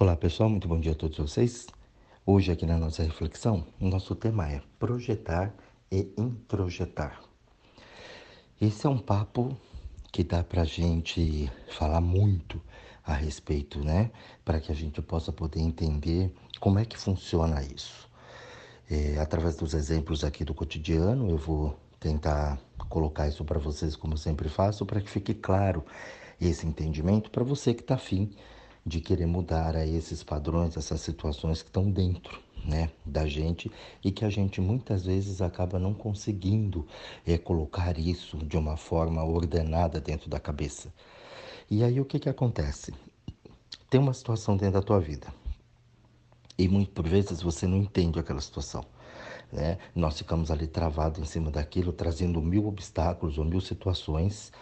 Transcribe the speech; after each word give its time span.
Olá 0.00 0.14
pessoal, 0.14 0.48
muito 0.48 0.68
bom 0.68 0.78
dia 0.78 0.92
a 0.92 0.94
todos 0.94 1.18
vocês. 1.18 1.66
Hoje 2.24 2.52
aqui 2.52 2.64
na 2.64 2.78
nossa 2.78 3.02
reflexão, 3.02 3.66
nosso 3.80 4.14
tema 4.14 4.48
é 4.48 4.62
projetar 4.78 5.52
e 5.90 6.08
introjetar. 6.16 7.20
Esse 8.60 8.86
é 8.86 8.88
um 8.88 8.96
papo 8.96 9.56
que 10.12 10.22
dá 10.22 10.44
para 10.44 10.62
gente 10.62 11.50
falar 11.76 12.00
muito 12.00 12.62
a 13.04 13.12
respeito, 13.12 13.80
né? 13.80 14.12
Para 14.44 14.60
que 14.60 14.70
a 14.70 14.74
gente 14.74 15.02
possa 15.02 15.32
poder 15.32 15.58
entender 15.58 16.32
como 16.60 16.78
é 16.78 16.84
que 16.84 16.96
funciona 16.96 17.60
isso. 17.64 18.08
É, 18.88 19.18
através 19.18 19.56
dos 19.56 19.74
exemplos 19.74 20.22
aqui 20.22 20.44
do 20.44 20.54
cotidiano, 20.54 21.28
eu 21.28 21.38
vou 21.38 21.76
tentar 21.98 22.56
colocar 22.88 23.26
isso 23.26 23.44
para 23.44 23.58
vocês, 23.58 23.96
como 23.96 24.16
sempre 24.16 24.48
faço, 24.48 24.86
para 24.86 25.00
que 25.00 25.10
fique 25.10 25.34
claro 25.34 25.84
esse 26.40 26.64
entendimento 26.68 27.32
para 27.32 27.42
você 27.42 27.74
que 27.74 27.82
está 27.82 27.96
afim 27.96 28.30
de 28.88 29.00
querer 29.00 29.26
mudar 29.26 29.76
a 29.76 29.86
esses 29.86 30.22
padrões, 30.22 30.76
essas 30.76 31.00
situações 31.02 31.60
que 31.60 31.68
estão 31.68 31.90
dentro 31.90 32.40
né, 32.64 32.90
da 33.04 33.26
gente 33.26 33.70
e 34.02 34.10
que 34.10 34.24
a 34.24 34.30
gente 34.30 34.60
muitas 34.60 35.04
vezes 35.04 35.42
acaba 35.42 35.78
não 35.78 35.92
conseguindo 35.92 36.86
é, 37.26 37.36
colocar 37.36 37.98
isso 37.98 38.38
de 38.38 38.56
uma 38.56 38.76
forma 38.76 39.22
ordenada 39.22 40.00
dentro 40.00 40.28
da 40.28 40.40
cabeça. 40.40 40.92
E 41.70 41.84
aí 41.84 42.00
o 42.00 42.04
que, 42.04 42.18
que 42.18 42.28
acontece? 42.28 42.94
Tem 43.90 44.00
uma 44.00 44.14
situação 44.14 44.56
dentro 44.56 44.80
da 44.80 44.82
tua 44.82 44.98
vida 44.98 45.28
e 46.56 46.66
muitas 46.66 46.94
por 46.94 47.06
vezes 47.06 47.42
você 47.42 47.66
não 47.66 47.76
entende 47.76 48.18
aquela 48.18 48.40
situação. 48.40 48.84
Né? 49.52 49.78
Nós 49.94 50.18
ficamos 50.18 50.50
ali 50.50 50.66
travados 50.66 51.20
em 51.20 51.24
cima 51.24 51.50
daquilo, 51.50 51.92
trazendo 51.92 52.40
mil 52.40 52.66
obstáculos 52.66 53.38
ou 53.38 53.44
mil 53.44 53.60
situações, 53.60 54.52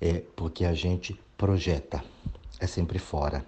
é, 0.00 0.22
porque 0.34 0.64
a 0.64 0.74
gente 0.74 1.18
projeta, 1.36 2.04
é 2.60 2.66
sempre 2.66 2.98
fora. 2.98 3.44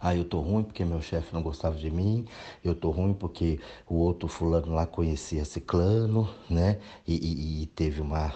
Ah, 0.00 0.14
eu 0.14 0.24
tô 0.24 0.40
ruim 0.40 0.62
porque 0.62 0.84
meu 0.84 1.00
chefe 1.02 1.32
não 1.32 1.42
gostava 1.42 1.76
de 1.76 1.90
mim, 1.90 2.26
eu 2.64 2.74
tô 2.74 2.90
ruim 2.90 3.14
porque 3.14 3.60
o 3.88 3.96
outro 3.96 4.28
fulano 4.28 4.74
lá 4.74 4.86
conhecia 4.86 5.44
ciclano, 5.44 6.28
né? 6.48 6.78
E, 7.06 7.14
e, 7.14 7.62
e 7.62 7.66
teve 7.66 8.00
uma, 8.00 8.32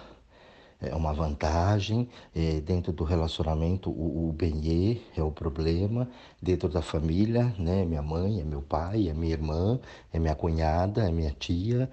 é, 0.81 0.95
uma 0.95 1.13
vantagem. 1.13 2.09
É, 2.35 2.59
dentro 2.61 2.91
do 2.93 3.03
relacionamento, 3.03 3.89
o, 3.89 4.29
o 4.29 4.33
benê 4.33 4.99
é 5.15 5.23
o 5.23 5.31
problema. 5.31 6.09
Dentro 6.41 6.69
da 6.69 6.81
família, 6.81 7.53
né? 7.57 7.85
Minha 7.85 8.01
mãe, 8.01 8.39
é 8.41 8.43
meu 8.43 8.61
pai, 8.61 9.09
é 9.09 9.13
minha 9.13 9.33
irmã, 9.33 9.79
é 10.13 10.19
minha 10.19 10.35
cunhada, 10.35 11.07
é 11.07 11.11
minha 11.11 11.31
tia, 11.31 11.89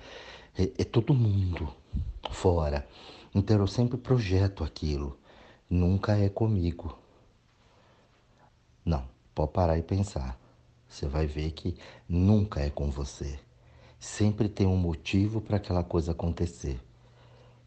é, 0.59 0.65
é 0.79 0.85
todo 0.85 1.15
mundo 1.15 1.69
fora. 2.31 2.87
Então 3.35 3.59
eu 3.59 3.67
sempre 3.67 3.99
projeto 3.99 4.65
aquilo. 4.65 5.19
Nunca 5.69 6.17
é 6.17 6.29
comigo. 6.29 6.97
Não. 8.85 9.16
Pode 9.37 9.53
parar 9.53 9.77
e 9.77 9.83
pensar. 9.83 10.41
Você 10.89 11.07
vai 11.07 11.27
ver 11.27 11.51
que 11.51 11.77
nunca 12.09 12.61
é 12.63 12.71
com 12.71 12.91
você. 12.91 13.39
Sempre 14.01 14.49
tem 14.49 14.67
um 14.67 14.79
motivo 14.79 15.43
para 15.43 15.59
aquela 15.59 15.85
coisa 15.85 16.13
acontecer. 16.13 16.81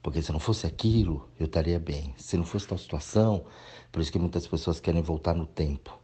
Porque 0.01 0.19
se 0.19 0.31
não 0.31 0.39
fosse 0.39 0.65
aquilo, 0.65 1.29
eu 1.39 1.45
estaria 1.45 1.79
bem. 1.79 2.11
Se 2.17 2.35
não 2.37 2.43
fosse 2.43 2.67
tal 2.67 2.77
situação, 2.79 3.45
por 3.91 4.01
isso 4.01 4.11
que 4.11 4.17
muitas 4.17 4.47
pessoas 4.47 4.79
querem 4.79 5.03
voltar 5.03 5.35
no 5.35 5.45
tempo. 5.45 5.95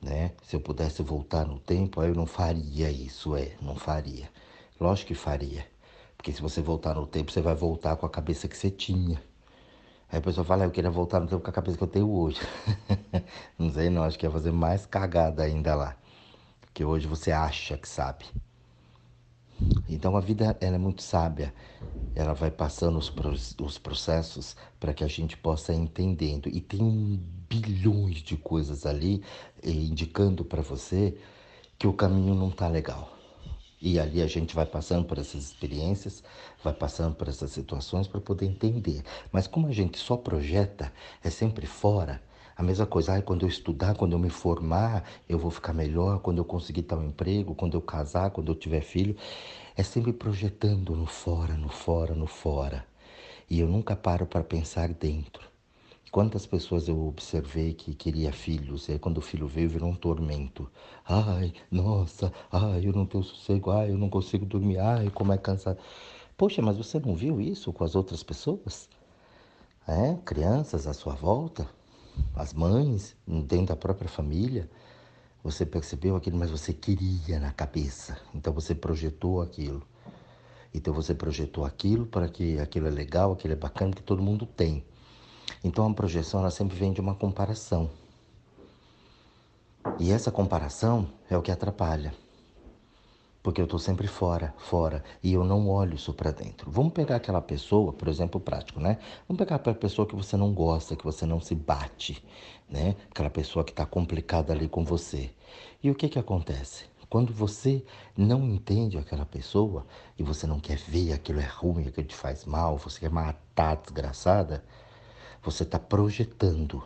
Né? 0.00 0.30
Se 0.44 0.54
eu 0.54 0.60
pudesse 0.60 1.02
voltar 1.02 1.44
no 1.44 1.58
tempo, 1.58 2.00
aí 2.00 2.10
eu 2.10 2.14
não 2.14 2.26
faria 2.26 2.88
isso, 2.88 3.34
é, 3.34 3.56
não 3.60 3.74
faria. 3.74 4.30
Lógico 4.80 5.08
que 5.08 5.14
faria. 5.16 5.66
Porque 6.16 6.30
se 6.30 6.40
você 6.40 6.62
voltar 6.62 6.94
no 6.94 7.04
tempo, 7.04 7.32
você 7.32 7.40
vai 7.40 7.56
voltar 7.56 7.96
com 7.96 8.06
a 8.06 8.10
cabeça 8.10 8.46
que 8.46 8.56
você 8.56 8.70
tinha. 8.70 9.20
Aí 10.14 10.18
a 10.18 10.22
pessoa 10.22 10.44
fala, 10.44 10.62
ah, 10.62 10.66
eu 10.68 10.70
queria 10.70 10.92
voltar 10.92 11.18
no 11.18 11.26
tempo 11.26 11.42
com 11.42 11.50
a 11.50 11.52
cabeça 11.52 11.76
que 11.76 11.82
eu 11.82 11.88
tenho 11.88 12.08
hoje. 12.08 12.38
não 13.58 13.68
sei 13.68 13.90
não, 13.90 14.04
acho 14.04 14.16
que 14.16 14.24
ia 14.24 14.30
fazer 14.30 14.52
mais 14.52 14.86
cagada 14.86 15.42
ainda 15.42 15.74
lá. 15.74 15.96
Que 16.72 16.84
hoje 16.84 17.08
você 17.08 17.32
acha 17.32 17.76
que 17.76 17.88
sabe. 17.88 18.24
Então 19.88 20.16
a 20.16 20.20
vida 20.20 20.56
ela 20.60 20.76
é 20.76 20.78
muito 20.78 21.02
sábia. 21.02 21.52
Ela 22.14 22.32
vai 22.32 22.48
passando 22.48 22.96
os, 22.96 23.12
os 23.60 23.76
processos 23.76 24.56
para 24.78 24.94
que 24.94 25.02
a 25.02 25.08
gente 25.08 25.36
possa 25.36 25.72
ir 25.72 25.78
entendendo. 25.78 26.48
E 26.48 26.60
tem 26.60 27.20
bilhões 27.48 28.18
de 28.18 28.36
coisas 28.36 28.86
ali 28.86 29.20
eh, 29.64 29.68
indicando 29.68 30.44
para 30.44 30.62
você 30.62 31.18
que 31.76 31.88
o 31.88 31.92
caminho 31.92 32.36
não 32.36 32.52
tá 32.52 32.68
legal. 32.68 33.14
E 33.82 33.98
ali 33.98 34.22
a 34.22 34.26
gente 34.28 34.54
vai 34.54 34.64
passando 34.64 35.04
por 35.06 35.18
essas 35.18 35.42
experiências, 35.42 36.22
vai 36.64 36.72
passando 36.72 37.14
por 37.14 37.28
essas 37.28 37.50
situações 37.50 38.08
para 38.08 38.20
poder 38.20 38.46
entender. 38.46 39.02
Mas 39.30 39.46
como 39.46 39.68
a 39.68 39.72
gente 39.72 39.98
só 39.98 40.16
projeta, 40.16 40.92
é 41.22 41.30
sempre 41.30 41.66
fora. 41.66 42.20
A 42.56 42.62
mesma 42.62 42.86
coisa, 42.86 43.16
ah, 43.16 43.22
quando 43.22 43.44
eu 43.44 43.48
estudar, 43.48 43.96
quando 43.96 44.12
eu 44.12 44.18
me 44.18 44.30
formar, 44.30 45.04
eu 45.28 45.38
vou 45.38 45.50
ficar 45.50 45.72
melhor, 45.72 46.20
quando 46.20 46.38
eu 46.38 46.44
conseguir 46.44 46.82
tal 46.82 47.02
emprego, 47.02 47.54
quando 47.54 47.74
eu 47.74 47.82
casar, 47.82 48.30
quando 48.30 48.50
eu 48.50 48.54
tiver 48.54 48.80
filho. 48.80 49.16
É 49.76 49.82
sempre 49.82 50.12
projetando 50.12 50.94
no 50.94 51.06
fora, 51.06 51.54
no 51.54 51.68
fora, 51.68 52.14
no 52.14 52.26
fora. 52.26 52.86
E 53.50 53.60
eu 53.60 53.68
nunca 53.68 53.96
paro 53.96 54.24
para 54.24 54.44
pensar 54.44 54.88
dentro. 54.88 55.54
Quantas 56.12 56.46
pessoas 56.46 56.86
eu 56.86 57.08
observei 57.08 57.74
que 57.74 57.92
queria 57.92 58.32
filhos, 58.32 58.88
e 58.88 58.92
aí 58.92 58.98
quando 59.00 59.18
o 59.18 59.20
filho 59.20 59.48
veio 59.48 59.68
virou 59.68 59.90
um 59.90 59.96
tormento. 59.96 60.70
Ai, 61.04 61.52
nossa, 61.68 62.32
ai, 62.52 62.86
eu 62.86 62.92
não 62.92 63.04
tenho 63.04 63.24
sossego, 63.24 63.72
ai, 63.72 63.90
eu 63.90 63.98
não 63.98 64.08
consigo 64.08 64.46
dormir, 64.46 64.78
ai, 64.78 65.10
como 65.10 65.32
é 65.32 65.36
cansado. 65.36 65.78
Poxa, 66.36 66.60
mas 66.60 66.76
você 66.76 66.98
não 66.98 67.14
viu 67.14 67.40
isso 67.40 67.72
com 67.72 67.84
as 67.84 67.94
outras 67.94 68.22
pessoas? 68.24 68.88
É, 69.86 70.16
crianças 70.24 70.86
à 70.86 70.92
sua 70.92 71.14
volta, 71.14 71.68
as 72.34 72.52
mães, 72.52 73.14
dentro 73.26 73.66
da 73.66 73.76
própria 73.76 74.08
família. 74.08 74.68
Você 75.44 75.64
percebeu 75.64 76.16
aquilo, 76.16 76.36
mas 76.36 76.50
você 76.50 76.72
queria 76.72 77.38
na 77.38 77.52
cabeça. 77.52 78.18
Então 78.34 78.52
você 78.52 78.74
projetou 78.74 79.42
aquilo. 79.42 79.86
Então 80.72 80.92
você 80.92 81.14
projetou 81.14 81.64
aquilo 81.64 82.06
para 82.06 82.28
que 82.28 82.58
aquilo 82.58 82.88
é 82.88 82.90
legal, 82.90 83.32
aquilo 83.32 83.52
é 83.52 83.56
bacana, 83.56 83.94
que 83.94 84.02
todo 84.02 84.20
mundo 84.20 84.44
tem. 84.44 84.84
Então 85.62 85.86
a 85.86 85.94
projeção 85.94 86.40
ela 86.40 86.50
sempre 86.50 86.76
vem 86.76 86.92
de 86.92 87.00
uma 87.00 87.14
comparação. 87.14 87.90
E 90.00 90.10
essa 90.10 90.32
comparação 90.32 91.06
é 91.30 91.36
o 91.36 91.42
que 91.42 91.52
atrapalha. 91.52 92.23
Porque 93.44 93.60
eu 93.60 93.66
estou 93.66 93.78
sempre 93.78 94.06
fora, 94.06 94.54
fora, 94.56 95.04
e 95.22 95.34
eu 95.34 95.44
não 95.44 95.68
olho 95.68 95.96
isso 95.96 96.14
para 96.14 96.30
dentro. 96.30 96.70
Vamos 96.70 96.94
pegar 96.94 97.16
aquela 97.16 97.42
pessoa, 97.42 97.92
por 97.92 98.08
exemplo, 98.08 98.40
prático, 98.40 98.80
né? 98.80 98.98
Vamos 99.28 99.38
pegar 99.38 99.56
aquela 99.56 99.76
pessoa 99.76 100.08
que 100.08 100.16
você 100.16 100.34
não 100.34 100.54
gosta, 100.54 100.96
que 100.96 101.04
você 101.04 101.26
não 101.26 101.42
se 101.42 101.54
bate, 101.54 102.24
né? 102.66 102.96
Aquela 103.10 103.28
pessoa 103.28 103.62
que 103.62 103.70
está 103.70 103.84
complicada 103.84 104.50
ali 104.54 104.66
com 104.66 104.82
você. 104.82 105.30
E 105.82 105.90
o 105.90 105.94
que 105.94 106.08
que 106.08 106.18
acontece? 106.18 106.86
Quando 107.10 107.34
você 107.34 107.84
não 108.16 108.48
entende 108.48 108.96
aquela 108.96 109.26
pessoa 109.26 109.86
e 110.18 110.22
você 110.22 110.46
não 110.46 110.58
quer 110.58 110.78
ver 110.78 111.12
aquilo 111.12 111.38
é 111.38 111.46
ruim, 111.46 111.86
aquilo 111.86 112.06
te 112.06 112.16
faz 112.16 112.46
mal, 112.46 112.78
você 112.78 112.98
quer 112.98 113.10
matar 113.10 113.72
a 113.72 113.74
desgraçada, 113.74 114.64
você 115.42 115.64
está 115.64 115.78
projetando. 115.78 116.82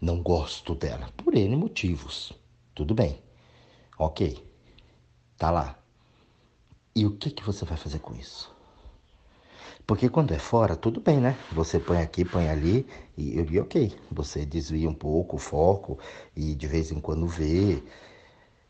Não 0.00 0.22
gosto 0.22 0.76
dela. 0.76 1.10
Por 1.16 1.34
N 1.34 1.56
motivos. 1.56 2.32
Tudo 2.76 2.94
bem. 2.94 3.20
Ok. 3.98 4.47
Tá 5.38 5.52
lá. 5.52 5.78
E 6.94 7.06
o 7.06 7.16
que, 7.16 7.30
que 7.30 7.44
você 7.44 7.64
vai 7.64 7.78
fazer 7.78 8.00
com 8.00 8.12
isso? 8.14 8.52
Porque 9.86 10.08
quando 10.08 10.34
é 10.34 10.38
fora, 10.38 10.74
tudo 10.74 11.00
bem, 11.00 11.20
né? 11.20 11.38
Você 11.52 11.78
põe 11.78 11.98
aqui, 12.02 12.24
põe 12.24 12.48
ali 12.48 12.86
e, 13.16 13.40
e 13.40 13.60
ok. 13.60 13.96
Você 14.10 14.44
desvia 14.44 14.90
um 14.90 14.94
pouco 14.94 15.36
o 15.36 15.38
foco 15.38 15.98
e 16.36 16.54
de 16.54 16.66
vez 16.66 16.90
em 16.90 17.00
quando 17.00 17.26
vê. 17.26 17.82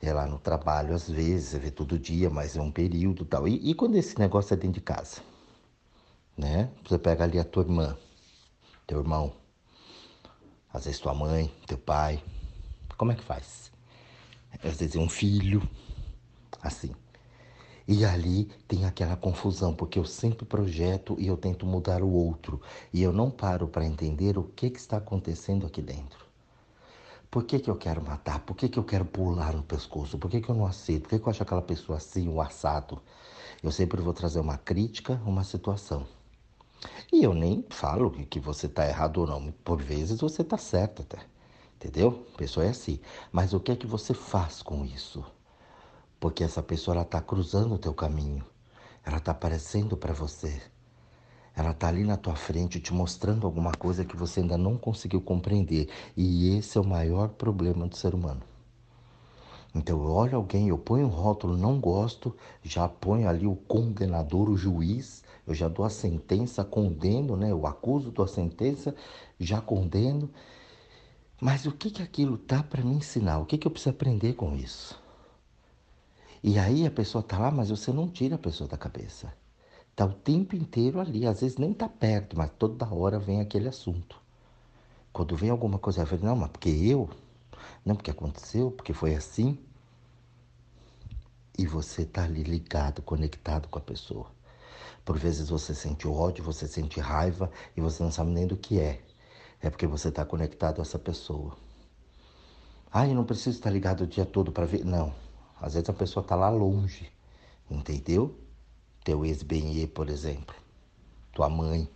É 0.01 0.12
lá 0.12 0.27
no 0.27 0.39
trabalho, 0.39 0.95
às 0.95 1.11
vezes, 1.11 1.49
você 1.49 1.59
vê 1.59 1.71
todo 1.73 1.99
dia, 1.99 2.31
mas 2.31 2.56
é 2.56 2.61
um 2.61 2.71
período 2.71 3.25
tal. 3.25 3.49
E, 3.49 3.71
e 3.71 3.75
quando 3.75 3.97
esse 3.97 4.17
negócio 4.17 4.55
é 4.55 4.56
dentro 4.56 4.75
de 4.75 4.81
casa? 4.81 5.23
Né? 6.37 6.71
Você 6.87 6.99
pega 6.99 7.25
ali 7.25 7.37
a 7.39 7.45
tua 7.45 7.65
irmã, 7.65 7.97
teu 8.87 9.00
irmão, 9.00 9.33
às 10.73 10.85
vezes 10.85 11.00
tua 11.00 11.15
mãe, 11.15 11.53
teu 11.67 11.79
pai. 11.79 12.23
Como 12.97 13.11
é 13.11 13.17
que 13.17 13.25
faz? 13.25 13.73
Às 14.62 14.76
vezes 14.76 14.94
é 14.94 15.00
um 15.00 15.09
filho, 15.09 15.69
assim. 16.62 16.93
E 17.87 18.05
ali 18.05 18.45
tem 18.67 18.85
aquela 18.85 19.17
confusão, 19.17 19.75
porque 19.75 19.99
eu 19.99 20.05
sempre 20.05 20.45
projeto 20.45 21.17
e 21.19 21.27
eu 21.27 21.39
tento 21.39 21.65
mudar 21.65 22.03
o 22.03 22.12
outro. 22.12 22.61
E 22.93 23.03
eu 23.03 23.12
não 23.12 23.31
paro 23.31 23.67
para 23.67 23.87
entender 23.87 24.37
o 24.37 24.45
que, 24.45 24.69
que 24.69 24.79
está 24.79 24.99
acontecendo 24.99 25.67
aqui 25.67 25.81
dentro. 25.81 26.27
Por 27.31 27.45
que, 27.45 27.59
que 27.59 27.71
eu 27.71 27.77
quero 27.77 28.03
matar? 28.03 28.41
Por 28.41 28.55
que, 28.55 28.69
que 28.69 28.79
eu 28.79 28.85
quero 28.85 29.05
pular 29.05 29.55
no 29.55 29.62
pescoço? 29.62 30.19
Por 30.19 30.31
que, 30.31 30.41
que 30.41 30.50
eu 30.50 30.55
não 30.55 30.67
aceito? 30.67 31.03
Por 31.05 31.11
que, 31.11 31.19
que 31.19 31.27
eu 31.27 31.31
acho 31.31 31.43
aquela 31.43 31.62
pessoa 31.62 31.97
assim, 31.97 32.29
o 32.29 32.41
assado? 32.41 33.00
Eu 33.62 33.71
sempre 33.71 34.00
vou 34.03 34.12
trazer 34.12 34.41
uma 34.41 34.59
crítica, 34.59 35.21
uma 35.25 35.45
situação. 35.45 36.06
E 37.12 37.25
eu 37.25 37.35
nem 37.35 37.65
falo 37.71 38.11
que 38.11 38.39
você 38.39 38.67
está 38.67 38.87
errado 38.87 39.19
ou 39.19 39.27
não. 39.27 39.50
Por 39.65 39.81
vezes 39.81 40.21
você 40.21 40.43
está 40.43 40.59
certo 40.59 41.03
até. 41.03 41.19
Entendeu? 41.77 42.27
A 42.35 42.39
pessoa 42.39 42.67
é 42.67 42.71
assim. 42.71 43.00
Mas 43.33 43.53
o 43.55 43.61
que 43.61 43.73
é 43.73 43.77
que 43.77 43.87
você 43.87 44.12
faz 44.12 44.62
com 44.62 44.85
isso? 44.85 45.25
Porque 46.20 46.43
essa 46.43 46.62
pessoa 46.62 47.00
está 47.03 47.20
cruzando 47.20 47.75
o 47.75 47.79
teu 47.79 47.94
caminho. 47.94 48.44
Ela 49.05 49.19
está 49.19 49.32
aparecendo 49.32 49.97
para 49.97 50.12
você. 50.12 50.61
Ela 51.55 51.70
está 51.70 51.88
ali 51.88 52.05
na 52.05 52.17
tua 52.17 52.37
frente 52.37 52.81
te 52.81 52.93
mostrando 52.93 53.47
alguma 53.47 53.73
coisa 53.73 54.05
que 54.05 54.17
você 54.17 54.41
ainda 54.41 54.56
não 54.59 54.76
conseguiu 54.76 55.20
compreender. 55.20 55.88
E 56.17 56.56
esse 56.56 56.79
é 56.79 56.81
o 56.81 56.87
maior 56.87 57.31
problema 57.31 57.87
do 57.87 57.97
ser 57.97 58.15
humano. 58.15 58.43
Então 59.75 60.03
eu 60.03 60.11
olho 60.11 60.37
alguém, 60.37 60.69
eu 60.69 60.79
ponho 60.79 61.06
um 61.06 61.11
rótulo, 61.11 61.56
não 61.56 61.79
gosto, 61.79 62.35
já 62.62 62.88
ponho 62.88 63.29
ali 63.29 63.47
o 63.47 63.55
condenador, 63.55 64.49
o 64.49 64.56
juiz, 64.56 65.23
eu 65.47 65.55
já 65.55 65.69
dou 65.69 65.85
a 65.85 65.91
sentença, 65.91 66.64
condeno, 66.64 67.37
né? 67.37 67.50
Eu 67.50 67.67
acuso, 67.67 68.11
dou 68.11 68.25
a 68.25 68.29
sentença, 68.29 68.94
já 69.38 69.61
condeno. 69.61 70.31
Mas 71.41 71.67
o 71.67 71.73
que, 71.73 71.91
que 71.91 72.03
aquilo 72.03 72.37
tá 72.37 72.62
para 72.62 72.82
me 72.82 72.94
ensinar? 72.97 73.38
O 73.38 73.47
que, 73.47 73.56
que 73.56 73.67
eu 73.67 73.71
preciso 73.71 73.91
aprender 73.91 74.35
com 74.35 74.56
isso? 74.56 75.00
E 76.43 76.58
aí 76.58 76.87
a 76.87 76.90
pessoa 76.90 77.23
tá 77.23 77.38
lá, 77.38 77.50
mas 77.50 77.70
você 77.70 77.93
não 77.93 78.08
tira 78.08 78.37
a 78.37 78.38
pessoa 78.38 78.69
da 78.69 78.76
cabeça. 78.76 79.32
Tá 79.94 80.05
o 80.05 80.12
tempo 80.12 80.55
inteiro 80.55 81.00
ali, 81.00 81.26
às 81.26 81.40
vezes 81.40 81.58
nem 81.58 81.73
tá 81.73 81.88
perto, 81.88 82.37
mas 82.38 82.50
toda 82.56 82.93
hora 82.93 83.19
vem 83.19 83.40
aquele 83.40 83.69
assunto. 83.69 84.20
Quando 85.12 85.37
vem 85.37 85.50
alguma 85.50 85.79
coisa, 85.79 86.02
eu 86.02 86.06
falo, 86.06 86.25
não, 86.25 86.37
mas 86.37 86.50
porque 86.50 86.69
eu, 86.69 87.11
não 87.85 87.96
porque 87.96 88.11
aconteceu, 88.11 88.70
porque 88.70 88.93
foi 88.93 89.17
assim. 89.17 89.58
E 91.58 91.67
você 91.67 92.05
tá 92.05 92.23
ali 92.23 92.44
ligado, 92.44 93.02
conectado 93.02 93.67
com 93.69 93.79
a 93.79 93.82
pessoa. 93.82 94.26
Por 95.05 95.19
vezes 95.19 95.49
você 95.49 95.75
sente 95.75 96.06
ódio, 96.06 96.44
você 96.44 96.69
sente 96.69 97.00
raiva 97.00 97.50
e 97.76 97.81
você 97.81 98.02
não 98.02 98.12
sabe 98.12 98.31
nem 98.31 98.46
do 98.46 98.56
que 98.56 98.79
é. 98.79 99.00
É 99.61 99.69
porque 99.69 99.87
você 99.87 100.11
está 100.11 100.25
conectado 100.25 100.79
a 100.79 100.82
essa 100.82 100.99
pessoa. 100.99 101.56
Ah, 102.93 103.08
eu 103.08 103.14
não 103.14 103.25
preciso 103.25 103.56
estar 103.56 103.70
ligado 103.70 104.02
o 104.02 104.06
dia 104.06 104.25
todo 104.25 104.52
para 104.52 104.67
ver. 104.67 104.85
Não. 104.85 105.12
Às 105.60 105.75
vezes 105.75 105.88
a 105.88 105.93
pessoa 105.93 106.22
está 106.22 106.34
lá 106.34 106.49
longe. 106.49 107.10
Entendeu? 107.70 108.38
Teu 109.05 109.25
ex-benê, 109.25 109.87
por 109.87 110.08
exemplo. 110.08 110.55
Tua 111.32 111.49
mãe, 111.49 111.88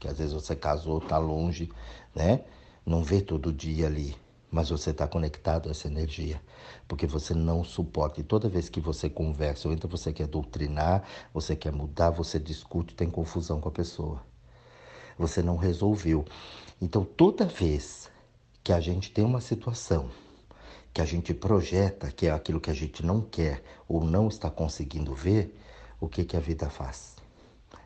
que 0.00 0.08
às 0.08 0.18
vezes 0.18 0.32
você 0.32 0.54
casou, 0.54 0.98
está 0.98 1.18
longe, 1.18 1.70
né? 2.14 2.44
Não 2.84 3.02
vê 3.02 3.20
todo 3.20 3.52
dia 3.52 3.86
ali 3.86 4.16
mas 4.54 4.70
você 4.70 4.90
está 4.90 5.04
conectado 5.08 5.68
a 5.68 5.72
essa 5.72 5.88
energia, 5.88 6.40
porque 6.86 7.08
você 7.08 7.34
não 7.34 7.64
suporta. 7.64 8.20
E 8.20 8.22
toda 8.22 8.48
vez 8.48 8.68
que 8.68 8.78
você 8.78 9.10
conversa, 9.10 9.66
ou 9.66 9.74
então 9.74 9.90
você 9.90 10.12
quer 10.12 10.28
doutrinar, 10.28 11.02
você 11.34 11.56
quer 11.56 11.72
mudar, 11.72 12.10
você 12.10 12.38
discute, 12.38 12.94
tem 12.94 13.10
confusão 13.10 13.60
com 13.60 13.68
a 13.68 13.72
pessoa. 13.72 14.24
Você 15.18 15.42
não 15.42 15.56
resolveu. 15.56 16.24
Então, 16.80 17.04
toda 17.04 17.44
vez 17.44 18.08
que 18.62 18.72
a 18.72 18.78
gente 18.78 19.10
tem 19.10 19.24
uma 19.24 19.40
situação 19.40 20.08
que 20.94 21.02
a 21.02 21.04
gente 21.04 21.34
projeta, 21.34 22.10
que 22.10 22.28
é 22.28 22.30
aquilo 22.30 22.60
que 22.60 22.70
a 22.70 22.74
gente 22.74 23.04
não 23.04 23.20
quer 23.20 23.62
ou 23.86 24.04
não 24.04 24.28
está 24.28 24.48
conseguindo 24.50 25.14
ver, 25.14 25.60
o 26.00 26.08
que, 26.08 26.24
que 26.24 26.36
a 26.36 26.40
vida 26.40 26.70
faz? 26.70 27.16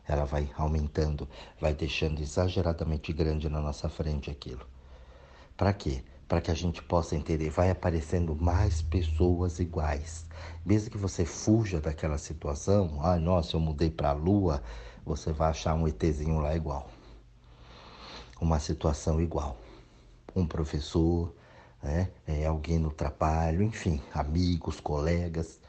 Ela 0.07 0.23
vai 0.25 0.49
aumentando, 0.55 1.27
vai 1.59 1.73
deixando 1.73 2.21
exageradamente 2.21 3.11
grande 3.11 3.49
na 3.49 3.59
nossa 3.59 3.89
frente 3.89 4.29
aquilo. 4.29 4.65
Para 5.57 5.73
quê? 5.73 6.03
para 6.29 6.39
que 6.39 6.51
a 6.51 6.53
gente 6.53 6.83
possa 6.83 7.15
entender. 7.15 7.49
Vai 7.49 7.71
aparecendo 7.71 8.35
mais 8.35 8.83
pessoas 8.83 9.59
iguais. 9.59 10.27
Mesmo 10.63 10.91
que 10.91 10.97
você 10.97 11.25
fuja 11.25 11.81
daquela 11.81 12.19
situação, 12.19 12.99
ah, 13.01 13.17
nossa, 13.17 13.55
eu 13.55 13.59
mudei 13.59 13.89
para 13.89 14.11
a 14.11 14.13
lua, 14.13 14.61
você 15.03 15.33
vai 15.33 15.49
achar 15.49 15.73
um 15.73 15.87
ETzinho 15.87 16.39
lá 16.39 16.55
igual. 16.55 16.87
Uma 18.39 18.59
situação 18.59 19.19
igual. 19.19 19.57
Um 20.35 20.45
professor, 20.45 21.33
né, 21.81 22.09
é, 22.27 22.45
alguém 22.45 22.79
no 22.79 22.91
trabalho, 22.91 23.63
enfim, 23.63 24.01
amigos, 24.13 24.79
colegas, 24.79 25.59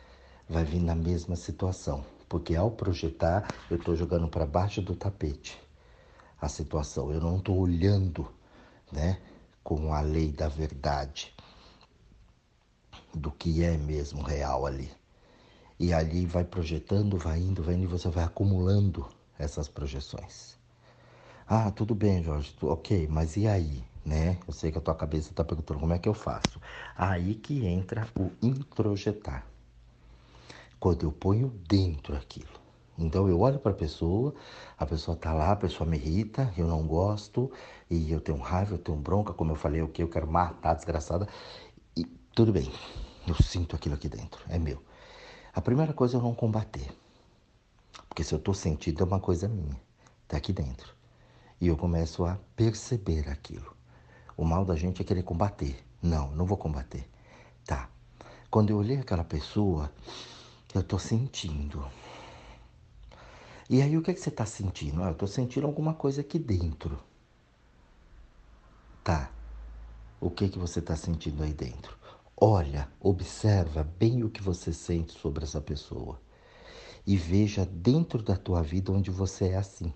vai 0.48 0.64
vir 0.64 0.80
na 0.80 0.94
mesma 0.94 1.36
situação. 1.36 2.04
Porque 2.28 2.54
ao 2.54 2.70
projetar, 2.70 3.48
eu 3.70 3.76
estou 3.76 3.96
jogando 3.96 4.28
para 4.28 4.46
baixo 4.46 4.80
do 4.80 4.94
tapete 4.94 5.60
a 6.40 6.48
situação. 6.48 7.12
Eu 7.12 7.20
não 7.20 7.38
estou 7.38 7.58
olhando, 7.58 8.28
né? 8.92 9.18
com 9.62 9.92
a 9.92 10.00
lei 10.00 10.32
da 10.32 10.48
verdade, 10.48 11.32
do 13.14 13.30
que 13.30 13.62
é 13.62 13.76
mesmo 13.76 14.22
real 14.22 14.66
ali. 14.66 14.90
E 15.78 15.92
ali 15.92 16.26
vai 16.26 16.44
projetando, 16.44 17.16
vai 17.16 17.38
indo, 17.38 17.62
vai 17.62 17.74
indo, 17.74 17.84
e 17.84 17.86
você 17.86 18.08
vai 18.08 18.24
acumulando 18.24 19.08
essas 19.38 19.68
projeções. 19.68 20.56
Ah, 21.46 21.70
tudo 21.70 21.94
bem, 21.94 22.22
Jorge, 22.22 22.54
ok, 22.62 23.08
mas 23.08 23.36
e 23.36 23.46
aí? 23.46 23.84
Né? 24.04 24.38
Eu 24.46 24.52
sei 24.52 24.72
que 24.72 24.78
a 24.78 24.80
tua 24.80 24.94
cabeça 24.94 25.30
está 25.30 25.44
perguntando 25.44 25.80
como 25.80 25.92
é 25.92 25.98
que 25.98 26.08
eu 26.08 26.14
faço. 26.14 26.60
Aí 26.96 27.34
que 27.34 27.66
entra 27.66 28.08
o 28.18 28.30
introjetar. 28.42 29.46
Quando 30.78 31.04
eu 31.04 31.12
ponho 31.12 31.48
dentro 31.68 32.16
aquilo. 32.16 32.60
Então 33.00 33.28
eu 33.28 33.40
olho 33.40 33.58
para 33.58 33.72
a 33.72 33.74
pessoa, 33.74 34.34
a 34.76 34.84
pessoa 34.84 35.14
está 35.14 35.32
lá, 35.32 35.52
a 35.52 35.56
pessoa 35.56 35.88
me 35.88 35.96
irrita, 35.96 36.52
eu 36.56 36.66
não 36.66 36.86
gosto, 36.86 37.50
e 37.88 38.12
eu 38.12 38.20
tenho 38.20 38.38
raiva, 38.38 38.74
eu 38.74 38.78
tenho 38.78 38.98
bronca, 38.98 39.32
como 39.32 39.52
eu 39.52 39.56
falei, 39.56 39.80
o 39.80 39.88
que 39.88 40.02
eu 40.02 40.08
quero 40.08 40.30
matar 40.30 40.72
a 40.72 40.74
desgraçada. 40.74 41.26
E 41.96 42.04
tudo 42.34 42.52
bem, 42.52 42.70
eu 43.26 43.34
sinto 43.36 43.74
aquilo 43.74 43.94
aqui 43.94 44.08
dentro, 44.08 44.44
é 44.48 44.58
meu. 44.58 44.82
A 45.52 45.60
primeira 45.62 45.94
coisa 45.94 46.16
é 46.16 46.18
eu 46.18 46.22
não 46.22 46.34
combater. 46.34 46.90
Porque 48.08 48.22
se 48.22 48.34
eu 48.34 48.38
estou 48.38 48.52
sentindo 48.52 49.02
é 49.02 49.06
uma 49.06 49.20
coisa 49.20 49.48
minha, 49.48 49.80
está 50.24 50.36
aqui 50.36 50.52
dentro. 50.52 50.94
E 51.60 51.68
eu 51.68 51.76
começo 51.76 52.24
a 52.26 52.38
perceber 52.54 53.28
aquilo. 53.28 53.79
O 54.40 54.44
mal 54.46 54.64
da 54.64 54.74
gente 54.74 55.02
é 55.02 55.04
querer 55.04 55.22
combater. 55.22 55.84
Não, 56.00 56.30
não 56.30 56.46
vou 56.46 56.56
combater. 56.56 57.06
Tá. 57.62 57.90
Quando 58.50 58.70
eu 58.70 58.78
olhei 58.78 58.96
aquela 58.96 59.22
pessoa, 59.22 59.92
eu 60.74 60.80
estou 60.80 60.98
sentindo. 60.98 61.86
E 63.68 63.82
aí 63.82 63.98
o 63.98 64.02
que, 64.02 64.10
é 64.10 64.14
que 64.14 64.20
você 64.20 64.30
está 64.30 64.46
sentindo? 64.46 65.02
Ah, 65.02 65.08
eu 65.08 65.12
estou 65.12 65.28
sentindo 65.28 65.66
alguma 65.66 65.92
coisa 65.92 66.22
aqui 66.22 66.38
dentro. 66.38 66.98
Tá. 69.04 69.30
O 70.18 70.30
que, 70.30 70.48
que 70.48 70.58
você 70.58 70.78
está 70.78 70.96
sentindo 70.96 71.42
aí 71.42 71.52
dentro? 71.52 71.94
Olha, 72.34 72.88
observa 72.98 73.84
bem 73.84 74.24
o 74.24 74.30
que 74.30 74.42
você 74.42 74.72
sente 74.72 75.12
sobre 75.12 75.44
essa 75.44 75.60
pessoa. 75.60 76.18
E 77.06 77.14
veja 77.14 77.66
dentro 77.66 78.22
da 78.22 78.36
tua 78.38 78.62
vida 78.62 78.90
onde 78.90 79.10
você 79.10 79.48
é 79.48 79.56
assim. 79.58 79.92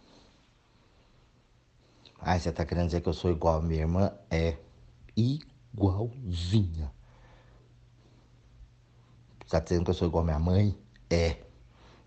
Ah, 2.21 2.39
você 2.39 2.49
está 2.49 2.65
querendo 2.65 2.87
dizer 2.87 3.01
que 3.01 3.09
eu 3.09 3.13
sou 3.13 3.31
igual 3.31 3.59
a 3.59 3.63
minha 3.63 3.81
irmã? 3.81 4.13
É 4.31 4.57
igualzinha. 5.17 6.93
Está 9.45 9.61
dizendo 9.61 9.85
que 9.85 9.91
eu 9.91 9.95
sou 9.95 10.09
igual 10.09 10.23
a 10.23 10.27
minha 10.27 10.39
mãe? 10.39 10.79
É. 11.11 11.37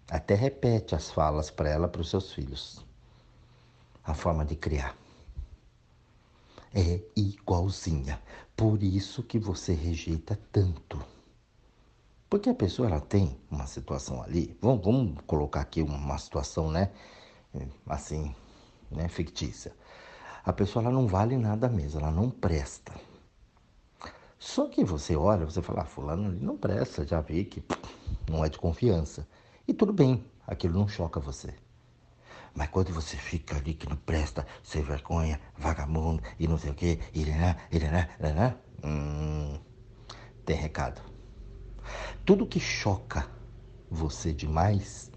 Até 0.09 0.35
repete 0.35 0.95
as 0.95 1.11
falas 1.11 1.51
para 1.51 1.69
ela, 1.69 1.87
para 1.87 2.01
os 2.01 2.09
seus 2.09 2.33
filhos. 2.33 2.85
A 4.03 4.13
forma 4.13 4.43
de 4.43 4.55
criar. 4.55 4.97
É 6.73 7.01
igualzinha. 7.15 8.21
Por 8.55 8.81
isso 8.81 9.21
que 9.21 9.37
você 9.37 9.73
rejeita 9.73 10.39
tanto. 10.51 11.03
Porque 12.29 12.49
a 12.49 12.55
pessoa 12.55 12.89
ela 12.89 12.99
tem 12.99 13.39
uma 13.49 13.67
situação 13.67 14.21
ali. 14.21 14.57
Vamos, 14.61 14.83
vamos 14.83 15.21
colocar 15.25 15.61
aqui 15.61 15.81
uma 15.81 16.17
situação, 16.17 16.69
né? 16.69 16.91
Assim, 17.87 18.35
né? 18.91 19.07
Fictícia. 19.07 19.73
A 20.43 20.53
pessoa 20.53 20.83
ela 20.83 20.91
não 20.91 21.07
vale 21.07 21.37
nada 21.37 21.67
mesmo, 21.67 21.99
ela 21.99 22.11
não 22.11 22.29
presta. 22.29 22.93
Só 24.39 24.67
que 24.67 24.83
você 24.83 25.15
olha, 25.15 25.45
você 25.45 25.61
fala, 25.61 25.81
ah, 25.81 25.85
fulano 25.85 26.29
ali 26.29 26.39
não 26.39 26.57
presta, 26.57 27.05
já 27.05 27.19
vi 27.21 27.45
que 27.45 27.63
não 28.29 28.45
é 28.45 28.49
de 28.49 28.57
confiança. 28.57 29.27
E 29.67 29.73
tudo 29.73 29.91
bem, 29.91 30.23
aquilo 30.45 30.77
não 30.79 30.87
choca 30.87 31.19
você. 31.19 31.53
Mas 32.53 32.69
quando 32.69 32.93
você 32.93 33.17
fica 33.17 33.57
ali 33.57 33.73
que 33.73 33.89
não 33.89 33.95
presta, 33.95 34.45
sem 34.63 34.81
vergonha, 34.81 35.39
vagabundo 35.57 36.23
e 36.39 36.47
não 36.47 36.57
sei 36.57 36.71
o 36.71 36.75
quê, 36.75 36.99
iraná, 37.13 37.55
iraná, 37.71 38.07
iraná, 38.19 38.55
hum, 38.83 39.59
tem 40.45 40.55
recado. 40.55 41.01
Tudo 42.25 42.47
que 42.47 42.59
choca 42.59 43.29
você 43.89 44.33
demais, 44.33 45.11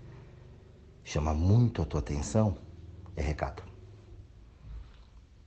chama 1.05 1.35
muito 1.35 1.83
a 1.83 1.87
tua 1.87 2.01
atenção, 2.01 2.57
é 3.17 3.23
recado. 3.23 3.70